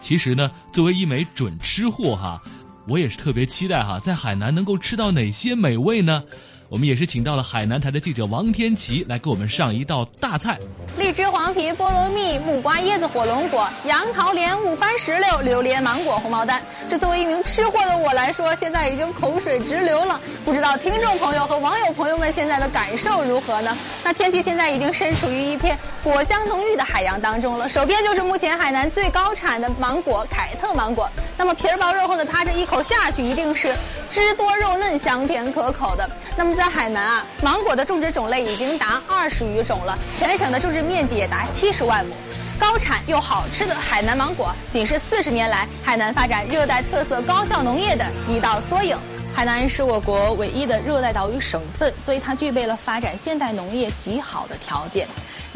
[0.02, 2.38] 其实呢，作为一枚准吃货哈，
[2.86, 6.22] 我也是特别期待哈，在海南能够吃到哪些美味呢？
[6.68, 10.58] 我们也是请到了海南台的记者王天琪来给我们上一道大菜：
[10.98, 16.60] 荔枝黄皮菠萝蜜、木瓜椰子火龙果、杨桃莲雾番石榴、榴莲芒果红毛丹。
[16.88, 20.20] 这作为一名吃货的我来说，现在已经口水直流了。
[20.44, 23.76] 不知道听众朋友和网友朋友们现在的感受如何呢？
[24.02, 31.08] 那天气现在已经身处于一片果香浓郁的海洋当中了，手边就是目前海南最高产的芒果——凯特芒果。
[31.38, 33.72] 那么皮儿薄肉厚的它这一口下去，一定是
[34.10, 36.08] 汁多肉嫩、香甜可口的。
[36.36, 42.14] 那么在海南啊，芒果的种植种类已经达二十余种了，全省的种植面积也达七十万亩。
[42.58, 48.96] 高产又好吃的海南芒果，仅是四十年来海南发展热带特色高效农业的一道缩影。
[49.34, 55.06] 海南是我国唯一的热带岛屿省份，所以它具备了发展现代农业极好的条件。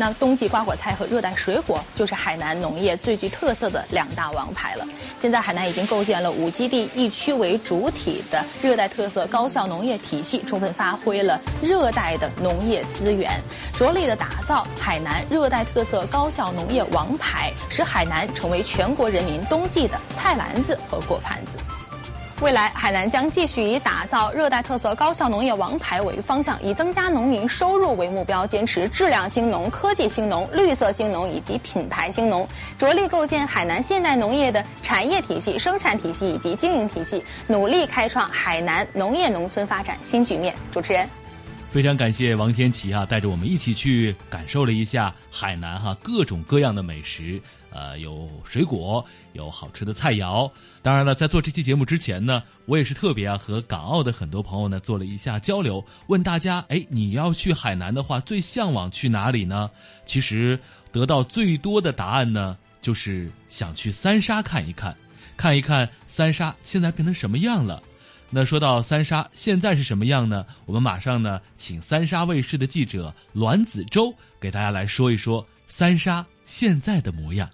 [0.01, 4.89] 那冬季瓜果菜和热带水果就是海南农业最具特色的两大王牌了。
[5.19, 13.31] 现在海南已经构建了五基地一区为主体的热带特色高效农业体系，充分发挥了热带的农业资源，
[13.77, 21.59] 着力的打造海南热带特色高效农业王牌，使海南成为全国人民冬季的菜篮子和果盘子。
[22.41, 32.49] 未来，海南将继续以打造热带特色高效农业王牌为方向，以增加农民收入为目标，坚持质量兴农、科技兴农、绿色兴农以及品牌兴农，
[32.79, 40.55] 着力构建海南现代农业的产业体系、生产体系以及经营体系，努力开创海南农业农村发展新局面。
[40.71, 41.07] 主持人。
[41.71, 47.41] 非常感谢王天琪啊，带着我们一起去感受了一下海南哈各种各样的美食，
[47.73, 50.51] 呃，有水果，有好吃的菜肴。
[50.83, 59.71] 当然了，在做这期节目之前呢，我也是特别啊和港澳的很多朋友呢做了一下交流，问大家，哎，你要去海南的话，最向往去哪里呢？
[60.05, 60.59] 其实
[60.91, 64.97] 得到最多的答案呢，就是想去三沙看一看，
[65.37, 67.83] 看一看三沙现在变成什么样了。
[68.33, 70.45] 那说到三沙现在是什么样呢？
[70.67, 77.49] 我们马上呢，请三沙卫视的记者栾子洲给大家来说一说三沙现在的模样。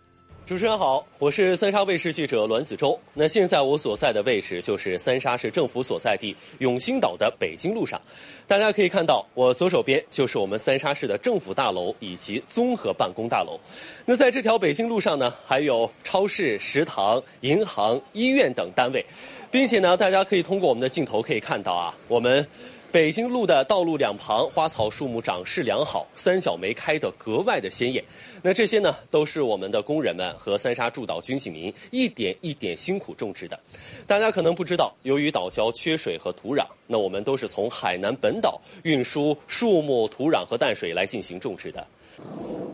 [0.46, 2.96] 主持人好，我是三沙卫视记者栾子洲。
[3.14, 8.00] 那现在我所在的位置就是三沙市政府所在地永兴岛的北京路上。
[8.46, 13.59] 大家可以看到，我左手边就是我们三沙市的政府大楼以及综合办公大楼。
[14.04, 19.04] 那在这条北京路上呢，还有超市、食堂、银行、医院等单位。
[19.48, 22.46] 并且呢，大家可以通过我们的镜头可以看到啊，我们
[22.96, 28.02] 北京路的道路两旁花草树木长势良好，三角梅开得格外的鲜艳。
[28.40, 33.61] 那这些呢，都是我们的工人们和三沙驻岛军警民一点一点辛苦种植的。
[34.06, 41.87] 大家可能不知道，由于岛礁缺水和土壤，那我们都是从海南本岛运输树木、土壤和淡水来进行种植的。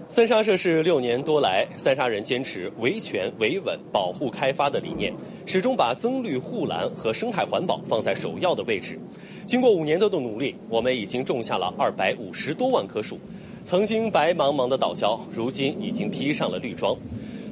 [0.08, 5.12] 三沙设市六年多来，三沙人坚持维权、维稳、保护、开发的理念，
[5.46, 8.98] 始终把增绿护蓝和生态环保放在首要的位置。
[9.46, 13.18] 经过五年多的努力，我们已经种下了二百五十多万棵树。
[13.64, 16.96] 曾经白茫茫的岛礁，如今已经披上了绿装。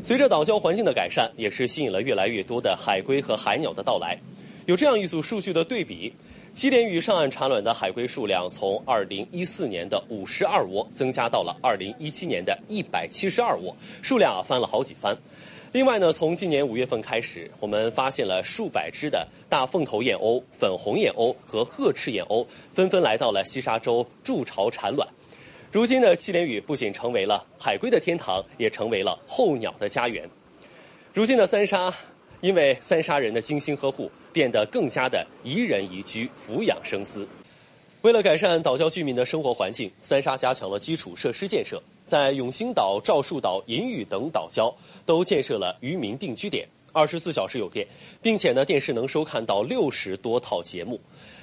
[0.03, 4.19] 随着岛礁环境的改善，也是吸引了越来越多的海龟和海鸟的到来。
[4.67, 6.13] 有这样一组数据的对比。
[6.53, 15.17] 七连屿上岸产卵的海龟数量从二零一四年的五十二窝增加到了二零一七年的一百七十二窝，数量啊翻了好几番。
[15.71, 25.07] 另外呢，从今年五月份开始，我们发现了数百只的大凤头燕鸥、粉红燕鸥和褐翅燕鸥纷纷来到了西沙洲筑巢产卵。
[25.71, 30.29] 如今呢，七连屿不仅成为了海龟的天堂，也成为了候鸟的家园。
[31.15, 31.95] 如今的三沙。
[32.41, 37.27] 因为三沙人的精心呵护，变得更加的宜人宜居、俯养生思。
[38.03, 44.75] 为了改善岛礁居民的生活环境，三沙加强了基础设施建设，在永兴岛、赵树岛、银屿等岛礁
[45.05, 47.87] 都建设了渔民定居点，二十四小时有电，
[48.23, 50.99] 并且呢，电视能收看到六十多套节目。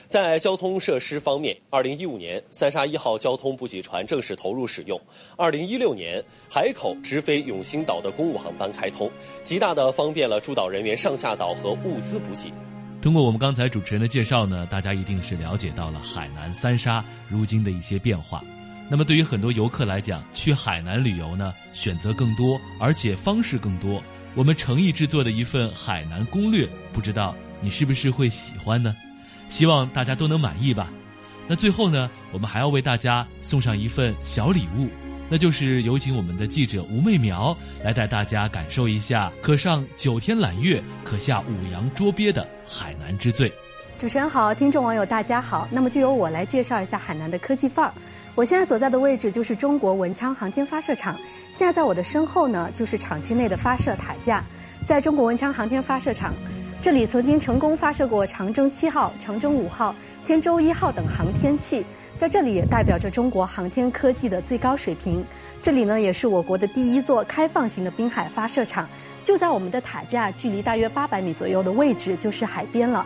[0.07, 4.99] 在交通设施方面，二零一五年三沙一号交通补给船正式投入使用。
[5.35, 9.11] 二零一六年，海口直飞永兴岛的公务航班开通，
[9.43, 12.49] 极大的方便了驻岛人员上下岛和物资补给。
[13.01, 18.41] 通过我们刚才主持人的介绍呢，大家一定是了解到了海南三沙如今的一些变化。
[18.89, 24.01] 那么对于很多游客来讲，去海南旅游呢，选择更多，而且方式更多。
[24.35, 28.95] 我们诚意制作的一份海南攻略，不知道你是不是会喜欢呢？
[29.47, 30.89] 希望大家都能满意吧。
[31.47, 34.89] 那最后呢，我们还要为大家送上一份小礼物，
[35.29, 43.51] 那就是有请我们的记者吴媚苗来带大家感受一下可上九天揽月、可下五洋捉鳖的海南之最。
[43.97, 45.67] 主持人好，听众网友大家好。
[45.71, 47.93] 那么就由我来介绍一下海南的科技范儿。
[48.35, 51.17] 我现在所在的位置就是中国文昌航天发射场。
[51.51, 54.43] 现在在我的身后呢，就是厂区内的发射塔架。
[54.85, 56.33] 在中国文昌航天发射场。
[56.81, 59.93] 这里曾经成功发射过长征七号、长征五号、
[60.25, 61.83] 天舟一号等航天器，
[62.17, 65.23] 在这里也代表着中国航天科技的最高水平。
[65.61, 68.87] 这里呢，也是我国的第一座开放型的滨海发射场，
[69.25, 73.05] 就在我们的塔架距离大约八百米左右的位置就是海边了。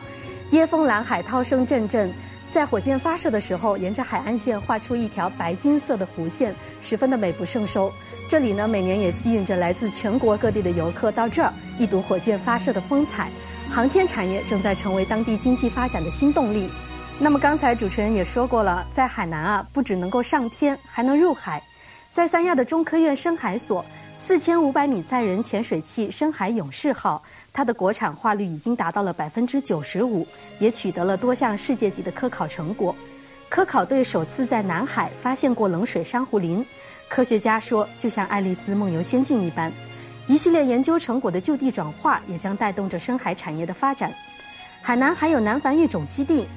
[0.51, 2.13] 椰风蓝海涛声阵阵，
[2.49, 7.91] 在火箭发射的时候，沿着海岸线画出一条白金色的弧线，十分的美不胜收。
[8.27, 13.31] 这里呢，每年也吸引着来自全国各地的游客到这儿一睹火箭发射的风采。
[13.73, 16.69] 航天产业正在成为当地经济发展的新动力。
[17.17, 21.63] 那么刚才主持人也说过了，在海南啊，不只能够上天，还能入海。
[22.09, 30.27] 在三亚的中科院深海所，四千五百米载人潜水器“深海勇士号”，它的国产化率已经达到了百分之九十五，
[30.59, 32.93] 也取得了多项世界级的科考成果。
[33.47, 36.65] 科考队首次在南海发现过冷水珊瑚林，
[37.07, 39.71] 科学家说，就像爱丽丝梦游仙境一般。
[40.27, 44.13] 一系列研究成果的就地转化，也将带动着深海产业的发展。
[44.81, 46.47] 海南还有南繁育种基地，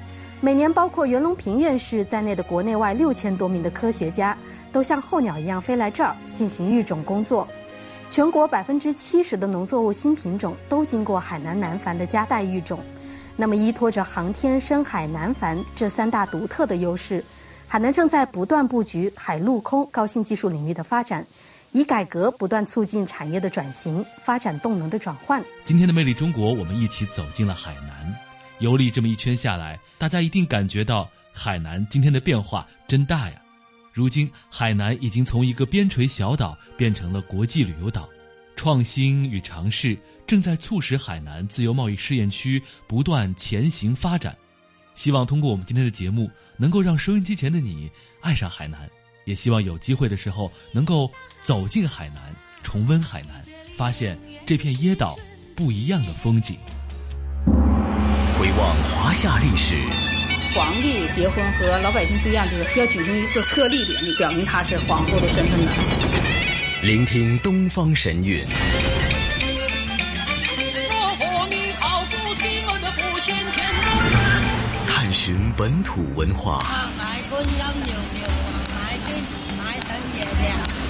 [0.41, 4.37] 每年包括袁隆平院士在内的国内外六千多名的科学家。
[4.71, 7.47] 都像候鸟一样飞来这儿进行育种工作，
[8.09, 12.77] 全国百分之七十的农作物新品种都经过海南南繁的加代育种。
[13.37, 17.23] 那么，依托着航天、深海、南繁这三大独特的优势，
[17.69, 21.25] 海南正在不断布局海陆空高新技术领域的发展，
[21.75, 25.43] 以改革不断促进产业的转型，发展动能的转换。
[25.65, 28.15] 今天的魅力中国，我们一起走进了海南，
[28.59, 33.41] 游历这么一圈下来，大家一定感觉到海南今天的变化真大呀。
[33.91, 38.07] 如今，海南已经从一个边陲小岛变成了国际旅游岛，
[38.55, 44.33] 创新与尝试正在促使海南自由贸易试验区不断前行发展。
[44.93, 48.89] 希望通过我们今天的节目，能够让收音机前的你爱上海南，
[49.25, 51.11] 也希望有机会的时候能够
[51.45, 52.33] 走进海南，
[52.63, 53.39] 重温海南，
[53.77, 54.17] 发现
[54.47, 55.15] 这片椰岛
[55.55, 56.57] 不一样的风景。
[58.31, 59.77] 回望华夏历史。
[60.55, 65.71] 皇帝结婚和老百姓不一样，就是要举行一次册立典礼，表明他是皇后的身份的。
[66.81, 68.43] 聆听东方神韵。
[74.87, 76.65] 探寻本土文化。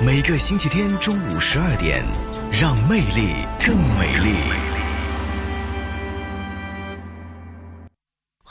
[0.00, 2.04] 每个星期天中午十二点，
[2.52, 4.67] 让魅力更美丽。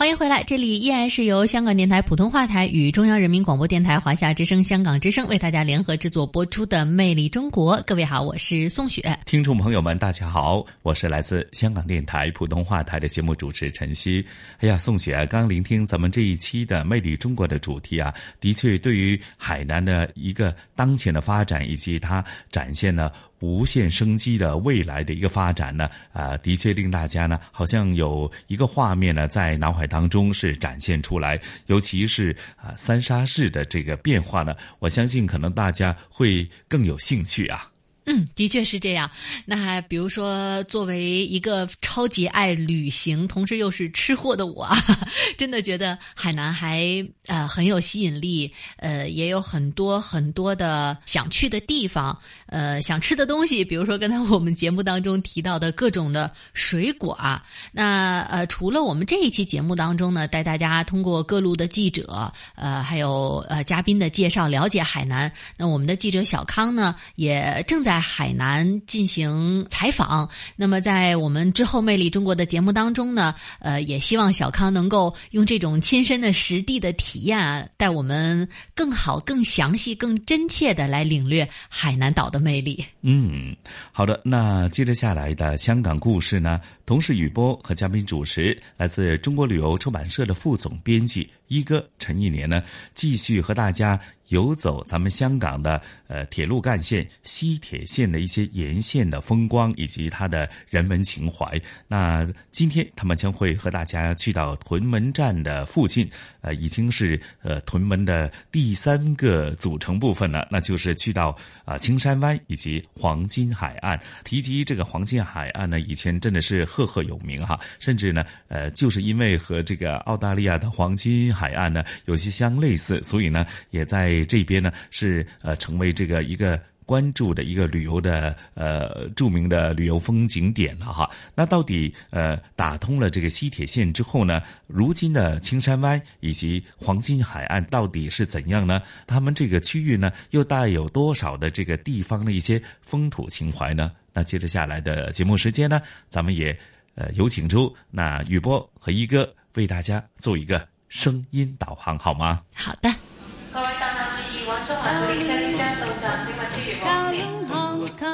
[0.08, 7.78] 欢迎回来，这里依然是由香港电台普通话台与中央人民广播电台华夏之声、香港之声为大家联合制作播出的《魅力中国》。
[7.86, 9.04] 各位好，我是宋雪。
[9.26, 14.26] 听众朋友们，大家好，我是来自香港电台普通话台的节目主持陈曦。
[14.60, 23.12] 哎呀，宋雪，刚聆听咱们这一期的《魅力中国》的主题啊，的确对于海南的一个当前的发展以及它展现了。
[23.40, 31.40] 无限生机的未来的一个发展呢，啊，的确令大家呢，好像有一个画面呢，在脑海当中是展现出来。
[31.68, 37.70] 尤其是啊，三沙市的这个变化呢，我相信可能大家会更有兴趣啊。
[38.10, 39.12] 嗯，的确是这样。
[39.44, 44.66] 那比如说，作为一个超级爱旅行，同时又是吃货的我，
[45.38, 53.66] 真的觉得海南还呃很有吸引力，呃，也有很多很多的想去的地方，呃，想吃的东西。
[53.66, 57.44] 比如说刚才我们节目当中提到的各种的水果啊。
[57.74, 65.30] 那呃，除了我们这一期节目当中呢，带大家通过各路的记者，呃，还有呃嘉宾的介绍了解海南。
[65.58, 67.97] 那我们的记者小康呢，也正在。
[67.98, 82.86] 在海南进行采访，那么在我们之后《魅力中国》的节目当中呢，呃，也希望小康能够用这种亲身的实地的体验，带我们更好、更详细、更真切的来领略海南岛的魅力。
[83.02, 83.56] 嗯，
[83.92, 92.62] 好的，那接着下来的香港故事呢，同时雨波和嘉宾主持，来自中国旅游出版社的副总编辑一哥陈一年呢，
[92.94, 94.00] 继续和大家。
[94.30, 101.58] 游走咱们香港的呃铁路干线西铁线的一些沿线的风光以及它的人文情怀。
[101.88, 106.10] 那今天他们将会和大家去到屯门站的附近，
[106.48, 111.36] 呃，已经是呃屯门的第三个组成部分了，那就是去到
[111.66, 114.00] 啊青山湾以及黄金海岸。
[114.24, 124.26] 提及这个黄金海岸呢，以前真的是赫赫有名哈，甚至呢，呃，就是因为和这个澳大利亚的黄金海岸呢有些相类似，所以呢，也在。
[124.28, 131.08] 这边呢是呃成为这个一个关注的一个旅游的呃著名的旅游风景点了哈。
[131.36, 138.82] 那到底呃打通了这个西铁线之后呢，如今的青山湾以及黄金海岸到底是怎样呢？
[139.06, 143.92] 他们这个区域呢又带有多少的这个地方的一些风土情怀呢？
[144.14, 146.58] 那接着下来的节目时间呢，咱们也
[146.96, 152.42] 呃有请出那雨波和一哥为大家做一个声音导航，好吗？
[152.54, 152.90] 好的。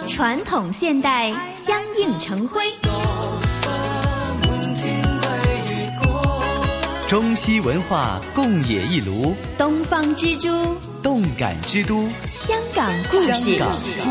[0.08, 2.62] 传统现代相映成辉，
[7.08, 10.50] 中西文化共冶一炉，东方之珠。
[11.04, 13.62] 动感之都，香港故事。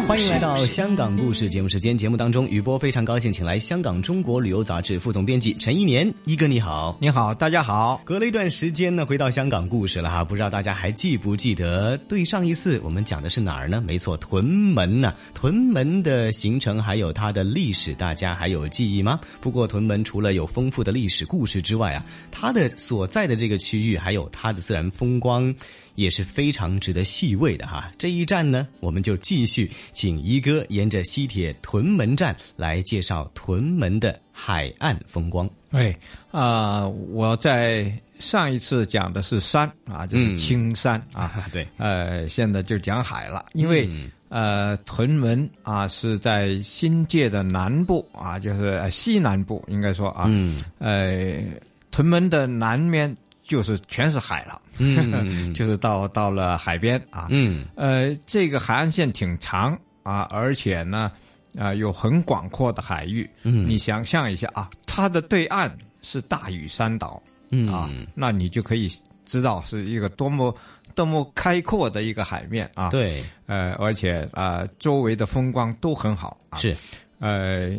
[0.07, 1.97] 欢迎来到香港故事节目时间。
[1.97, 7.99] 节目当中，雨波非常高兴，请来香港《中国旅游杂志》副总编辑陈一年一哥，你好，你好，大家好。
[8.05, 11.97] 隔了一段时间呢，回到香港故事了哈，不知道大家还记不记得？
[12.07, 13.83] 对上一次我们讲的是哪儿呢？
[13.87, 15.15] 没错，屯门呢。
[15.33, 19.19] 屯门的形成还有它的历史，大家还有记忆吗？
[19.41, 25.55] 不过屯门除了有丰富的历史故事之外啊，它的所在的这个区域还有它的自然风光。
[25.95, 27.91] 也是非常值得细味的哈。
[27.99, 35.49] 这一站呢，我们就继续请一哥沿着西铁屯门站来介绍屯门的海岸风光。
[35.71, 35.95] 哎
[36.31, 43.89] 啊，我在上一次讲的是山啊，就是青山啊， 对，呃，现在就讲海了，因为
[44.29, 51.43] 呃，屯门啊是在新界的南部啊，就是西南部应该说啊，嗯呃，
[51.91, 53.15] 屯门的南面。
[53.45, 61.13] 就是全是海了，嗯， 就是到到了海边啊，嗯，呃，这个海岸线挺长啊，而且呢，
[61.59, 65.71] 啊，有很广阔的海域，嗯，你想象一下啊，它的对岸
[66.03, 67.73] 是大屿山岛，嗯。
[67.73, 68.91] 啊，那你就可以
[69.25, 70.55] 知道是一个多么
[70.95, 76.77] 多么开阔的一个海面啊，对，呃，而且啊，周围的风光都很好啊，是，
[77.19, 77.71] 呃，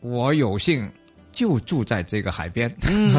[0.00, 0.88] 我有幸。
[1.36, 2.74] 就住在这个海边，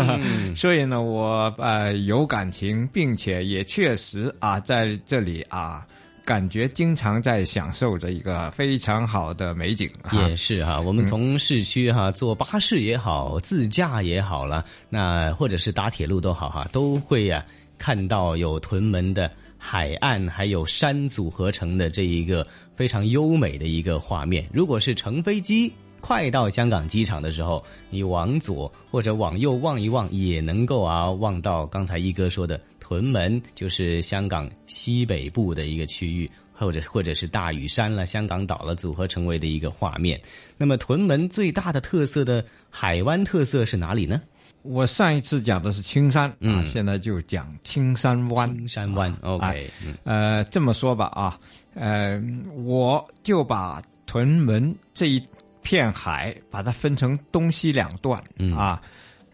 [0.57, 5.85] 所以呢，我呃有感情，并且也确实啊在这里啊，
[6.25, 9.87] 感觉经常在享受着一个非常好的美景。
[10.11, 17.45] 也是哈，我们从市区哈坐巴士也好，自驾也好了，那或者是打铁路都好哈，都会呀
[17.77, 24.49] 看到有屯门的海岸还有山组合成的这一个非常优美的一个画面。
[24.51, 25.71] 如果是乘飞机。
[26.07, 40.17] 快到香港机场的时候，你往左或者往右望一望，也能够啊望到刚才一哥说的屯门，就是香港西北部的一个区域，或者或者是大屿山了、香港岛了组合成为的一个画面。
[40.57, 44.21] 那么屯门最大的特色的海湾特色是哪里呢？
[44.61, 48.47] 我上一次讲的是青山啊，现在就讲青山湾。
[48.55, 49.69] 青山湾，OK，
[50.05, 51.37] 呃，这么说吧啊，
[51.73, 52.17] 呃，
[52.63, 55.21] 我就把屯门这一。
[55.67, 58.23] 片海把它分成东西两段
[58.55, 58.81] 啊，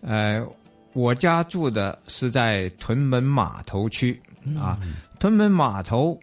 [0.02, 0.44] 呃，
[0.94, 4.20] 我家住的是在屯门码头区
[4.60, 4.80] 啊，
[5.20, 6.20] 屯门码头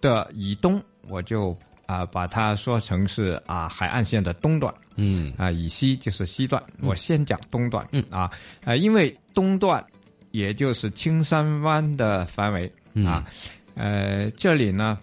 [0.00, 5.34] 的以东，我就啊把它说成是啊海岸线的东段，嗯。
[5.36, 8.04] 啊以西就是西段，我先讲东段，嗯。
[8.12, 8.30] 啊，
[8.62, 9.84] 呃因为东段
[10.30, 12.72] 也就是青山湾的范围
[13.04, 13.26] 啊，
[13.74, 14.96] 呃这里呢。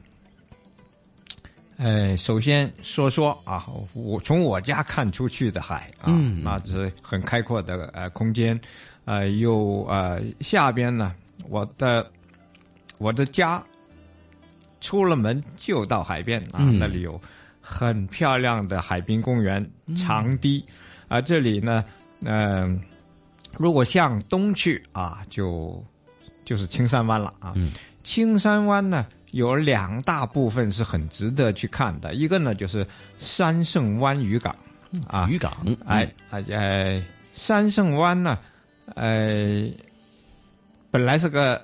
[1.77, 6.09] 呃，首先说说啊，我从我家看出去的海啊，
[6.41, 8.57] 那是很开阔的呃空间，
[9.03, 11.13] 呃，又呃下边呢，
[11.49, 12.09] 我的
[12.97, 13.61] 我的家
[14.79, 17.19] 出了门就到海边啊，那里有
[17.59, 20.63] 很漂亮的海滨公园长堤，
[21.09, 21.83] 啊，这里呢，
[22.23, 22.79] 嗯，
[23.57, 25.83] 如果向东去啊，就
[26.45, 27.53] 就是青山湾了啊，
[28.01, 29.05] 青山湾呢。
[29.35, 32.87] 有两大部分是很值得去看的，一个呢就是
[33.19, 34.55] 三圣湾渔港，
[35.07, 35.51] 啊，渔港，
[35.85, 38.39] 哎，哎，三圣湾呢，
[38.95, 39.69] 呃，
[40.89, 41.61] 本来是个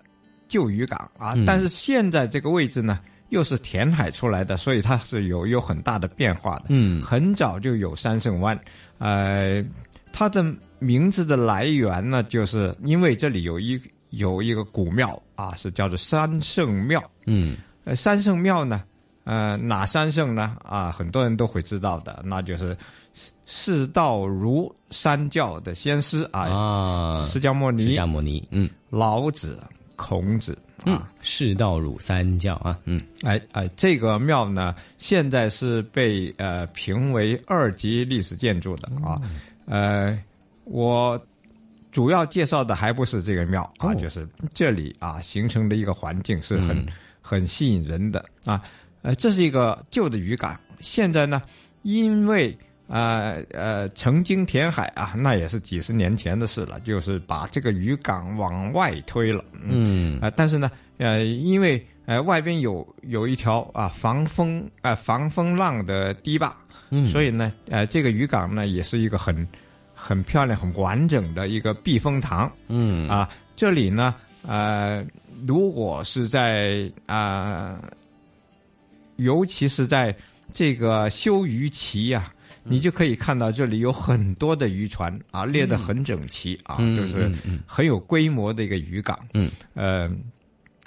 [0.50, 3.00] 旧渔港啊，但是现在这个位置呢
[3.30, 6.66] 又是填海出来的，所以它是有有很大的变化的。
[6.68, 8.60] 嗯，很早就有三圣湾，
[8.98, 9.64] 呃，
[10.12, 10.44] 它的
[10.80, 13.82] 名字的来源呢，就是因为这里有一。
[14.12, 17.04] 有一个古庙啊，是叫做三圣庙。
[17.26, 18.84] 嗯，呃，三圣庙呢，
[19.24, 20.56] 呃，哪三圣呢？
[20.64, 22.78] 啊，很多人都会知道的，那就是
[23.46, 29.60] 释道儒三教的先师啊，啊，释迦牟尼、释迦牟尼，嗯，老子、
[29.96, 39.16] 孔子啊，释道儒三教啊，嗯，哎哎，这个庙呢，现在是被呃评为二级历史建筑的啊，
[39.66, 40.22] 呃，
[40.66, 41.18] 我。
[41.92, 46.86] 主要介绍的还不是这个庙啊，就是这里啊形成的一个环境是很
[47.22, 48.62] 很吸引人的啊。
[49.02, 51.42] 呃，这是一个旧的渔港，现在呢，
[51.82, 60.20] 因为呃呃曾经填海啊，那也是几十年前的事了，就是把这个渔港往外推了，嗯。
[60.22, 66.56] 啊、但是呢，呃，因为呃外边有有一条啊防风啊、防风浪的堤坝，
[66.92, 67.10] 嗯。
[67.10, 69.36] 所以呢，呃，这个渔港呢也是一个很
[70.02, 73.08] 很漂亮、很完整的一个避风塘，嗯。
[73.08, 74.16] 啊，这里呢，
[74.48, 75.06] 呃，
[75.46, 77.80] 如果是在啊、
[79.18, 80.16] 尤其是在
[80.52, 82.34] 这个休渔期呀、
[82.64, 87.32] 你就可以看到这里有很多的渔船啊，列得很整齐啊，嗯就是
[87.68, 89.20] 很有规模的一个渔港。
[89.36, 90.10] 嗯，呃，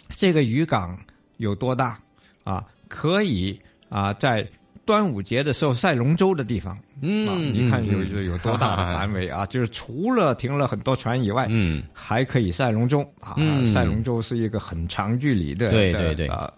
[0.08, 0.98] 这个渔港
[1.36, 1.98] 有多大？
[2.42, 2.64] 啊？
[2.88, 3.58] 可以
[3.88, 4.46] 啊，在
[4.86, 9.46] 端午节的时候赛龙舟的地方，嗯啊，你看有有有多大的范围啊？
[9.46, 13.34] 就是除了停了很多船以外，嗯，还可以赛龙舟啊。
[13.36, 13.66] 嗯。
[13.66, 16.14] 赛龙舟是一个很长距离的，的对对。
[16.14, 16.52] 对啊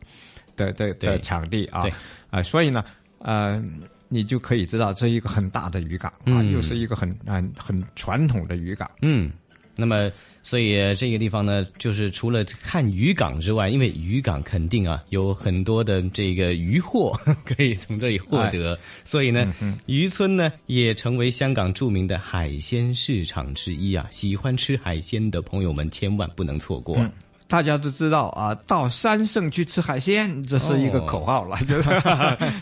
[0.57, 1.11] 的的对。
[1.11, 1.83] 的场地啊。
[1.83, 1.93] 对。
[2.31, 2.85] 啊，所以呢，
[3.19, 3.63] 呃，
[4.09, 6.53] 你就可以知道这一个很大的渔港啊，嗯。
[6.53, 8.91] 又是一个很很很传统的渔港。
[9.03, 9.31] 嗯，
[9.77, 10.11] 那么
[10.43, 17.13] 所以呃这个地方呢，就是除了看渔港之外，因为渔港肯定啊有很多的这个渔获
[17.45, 19.53] 可以从这里获得，所以呢，
[19.87, 24.07] 渔村呢也成为香港著名的海鲜市场之一啊。
[24.11, 26.97] 喜欢吃海鲜的朋友们千万不能错过。
[26.99, 27.11] 嗯
[27.49, 31.89] 大家都知道啊，到山上去吃海鲜，这是一个口号了， 就是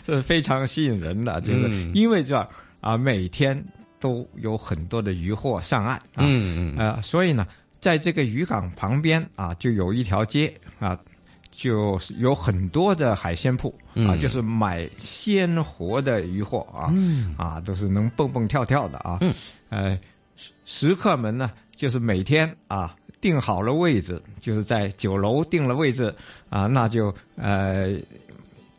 [0.05, 2.47] 是 非常吸引人的，就是嗯因为这儿
[2.81, 3.65] 啊，每天
[4.05, 7.47] 都有很多的渔获上岸啊，嗯嗯呃，所以呢，
[7.81, 10.95] 在这个渔港旁边啊，就有一条街啊，
[11.51, 14.19] 就是有很多的海鲜铺啊，嗯。
[14.19, 17.33] 就是买鲜活的渔货啊，嗯。
[17.35, 19.19] 啊，都是能蹦蹦跳跳的啊，
[19.69, 19.97] 呃，
[20.35, 26.13] 食食客们呢，就是每天啊定好了位置，就是在酒楼定了位置
[26.51, 27.97] 啊，那就呃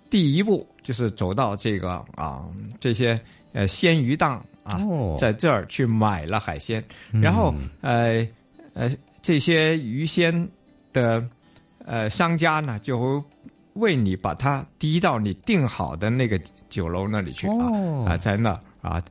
[0.08, 2.44] 第一步就是走到这个啊
[2.78, 3.18] 这些
[3.54, 8.26] 呃鲜鱼档啊，哦在这儿去买了海鲜，嗯然后呃
[8.74, 8.90] 呃
[9.22, 10.48] 这些鱼鲜
[10.92, 11.26] 的
[11.84, 13.24] 呃商家呢就会
[13.74, 17.46] 为你把它滴到你订好的那个酒楼那里去
[18.06, 19.02] 啊，在那啊。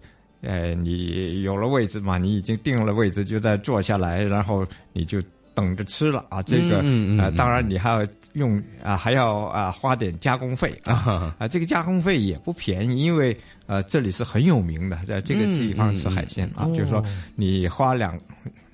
[0.41, 2.19] 呃，你有了位置嘛？
[2.19, 5.19] 你已经定了位置，就在坐下来，然后你就
[5.55, 6.43] 等着吃了啊。
[6.43, 13.35] 这个呃，嗯嗯嗯当然你还要用啊，还要啊花点加工费啊 啊，这个加工费也不便宜，因为
[13.65, 17.05] 呃这里是很有名的，在这个地方吃海鲜啊，就是说哦。
[17.35, 18.19] 你花两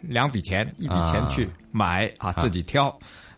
[0.01, 2.31] 两笔钱，一笔钱去买啊，啊。
[2.41, 2.93] 自己挑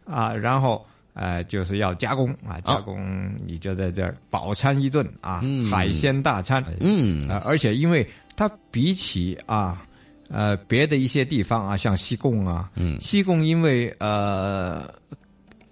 [0.05, 0.83] 啊，然后。
[1.15, 5.69] 呃，就是要加工啊，加工你就在这儿饱餐一顿啊，嗯。
[5.69, 7.29] 海鲜大餐，嗯。
[7.29, 8.03] 啊，而且因为
[8.35, 9.85] 它比起啊，
[10.33, 14.83] 呃，别的一些地方啊，像西贡啊，嗯，西贡因为呃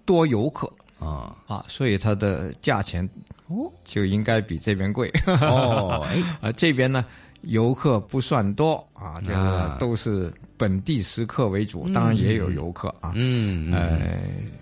[0.06, 1.36] 多游客啊。
[1.48, 3.08] 啊，所以它的价钱
[3.48, 5.12] 哦就应该比这边贵。
[5.26, 6.22] 哦 哎。
[6.40, 7.04] 啊，这边呢
[7.42, 13.74] 游客不算多啊，就是啊都是本地食客为主，当然也有游客啊，嗯嗯。
[13.74, 14.18] 呃，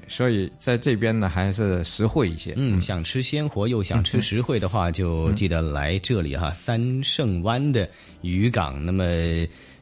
[0.08, 7.88] 所以在这边呢还是实惠一些，嗯，想吃鲜活又想吃实惠的话，就记得来这里哈，三圣湾的
[8.22, 8.84] 渔港。
[8.86, 9.04] 那么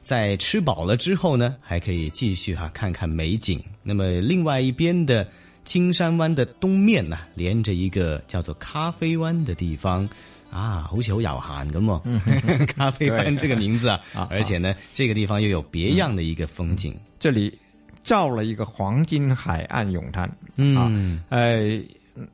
[0.08, 3.62] 在吃饱了之后呢，还可以继续哈看看美景。
[3.84, 5.28] 那么另外一边的
[5.66, 10.08] 青山湾的东面呢，连着一个叫做咖啡湾的地方。
[10.50, 14.00] 啊，好似好悠閒咁喎， 咖啡湾这个名字啊，
[14.32, 16.98] 而且呢，这个地方又有别样的一个风景。
[17.20, 17.54] 这里
[18.02, 20.78] 造了一个黄金海岸泳滩，嗯。
[20.78, 20.90] 啊，
[21.28, 21.78] 呃，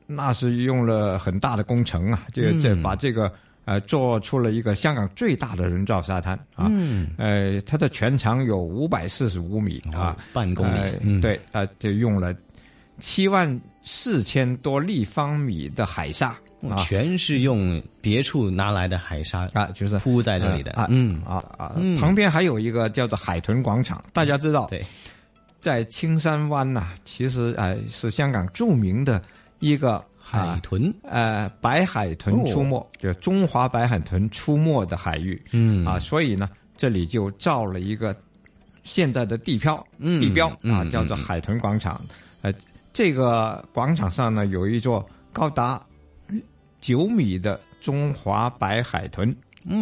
[0.06, 2.82] 那是用了很大的工程啊，这这嗯。
[2.84, 3.30] 把这个
[3.64, 7.10] 呃做出了一个香港最大的人造沙滩啊，嗯。
[7.18, 11.20] 呃，它的全长有五百四十五米啊，半公里呃嗯。
[11.20, 12.34] 对，啊，就用了
[12.98, 16.36] 七万四千多立方米的海沙。
[16.70, 21.20] 啊，全是用别处拿来的海沙啊，就是铺在这里的啊，嗯。
[21.22, 21.94] 啊啊，嗯。
[22.00, 24.82] 旁边还有一个叫做海豚广场，大家知道，对，
[25.60, 29.22] 在青山湾呐、其实呃是香港著名的
[29.58, 35.84] 一个海豚，呃白海豚出没，就中华白海豚出没的海域，嗯。
[35.84, 38.16] 啊，所以呢，这里就造了一个
[38.82, 42.00] 现在的地标，嗯地标啊，嗯叫做海豚广场，
[42.42, 42.52] 呃，
[42.92, 45.80] 这个广场上呢有一座高达
[46.80, 49.34] 九米的中华白海豚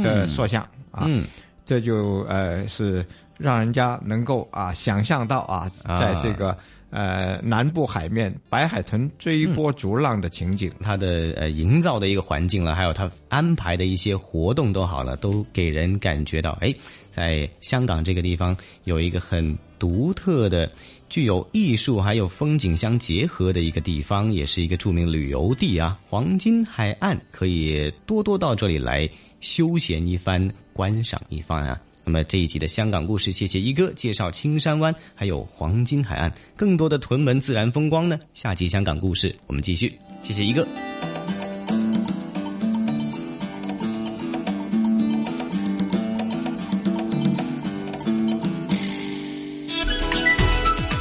[0.02, 1.24] 的塑像、啊，嗯，
[1.64, 3.04] 这就呃是
[3.38, 5.96] 让人家能够啊想象到啊，啊。
[5.96, 6.56] 在这个
[6.92, 16.72] 呃南部海面白海豚追波逐浪的情景，它的呃营造的一个环境了，还有它安排的一些活动都好了，都给人感觉到，哎，
[17.10, 20.70] 在香港这个地方有一个很独特的、
[21.08, 25.98] 具有艺术还有风景相结合的一个地方，也是一个著名旅游地啊。
[26.08, 29.08] 黄金海岸可以多多到这里来
[29.40, 31.80] 休闲一番、观赏一番啊。
[32.04, 38.18] 那么这一集的香港故事，谢谢一哥介绍青山湾还有黄金海岸，更多的屯门自然风光呢。
[38.34, 40.66] 下集香港故事我们继续，谢谢一哥。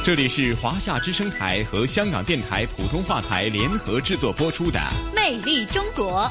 [0.04, 4.80] 这里是华夏之声台和香港电台普通话台联合制作播出的
[5.14, 6.22] 《魅力中国》。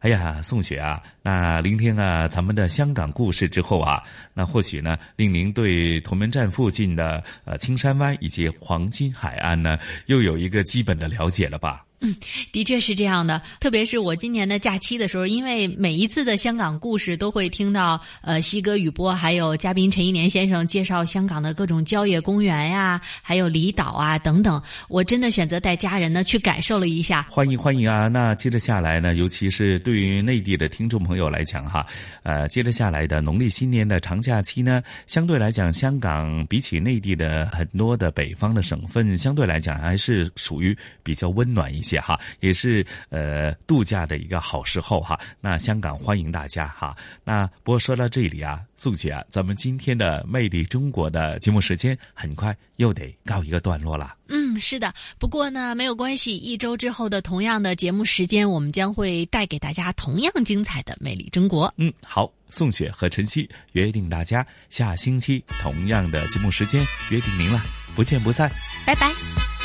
[0.00, 4.00] 哎呀，宋雪啊，那聆听了咱们的香港故事之后啊，
[4.32, 9.76] 那或许呢，令您对屯门站附近的呃青山湾以及黄金海岸呢，
[10.06, 11.84] 又有一个基本的了解了吧？
[12.00, 12.14] 嗯，
[12.52, 13.42] 的确是这样的。
[13.58, 24.62] 特别是我今年的假期的时候，因为每一次的香港故事都会听到呃西哥雨波还有嘉宾陈一年先生介绍香港的各种郊野公园呀，还有离岛啊等等。
[24.88, 27.26] 我真的选择带家人呢去感受了一下。
[27.28, 28.06] 欢迎欢迎啊！
[28.06, 31.84] 那接着下来呢，尤其是对于内地的听众朋友来讲哈，
[32.22, 41.87] 呃，接着下来的农历新年的长假期呢，相对来讲，香港比起内地的很多的北方的省份，相对来讲还是属于比较温暖一些。
[41.88, 45.18] 些哈，也是呃度假的一个好时候哈。
[45.40, 46.94] 那香港欢迎大家哈。
[47.24, 54.14] 那不过说到这里啊，宋姐啊，咱们今天的魅力中国的节目时间很快又得告一个段落了。
[54.28, 54.92] 嗯，是的。
[55.18, 61.72] 不过呢，没有关系，一周之后的同样的节目时间，我们将会带给大家同样精彩的魅力中国。
[61.78, 67.60] 嗯，好，宋雪和晨曦约定大家下星期同样的节目时间约定您了，
[67.96, 68.50] 不见不散，
[68.86, 69.57] 拜拜。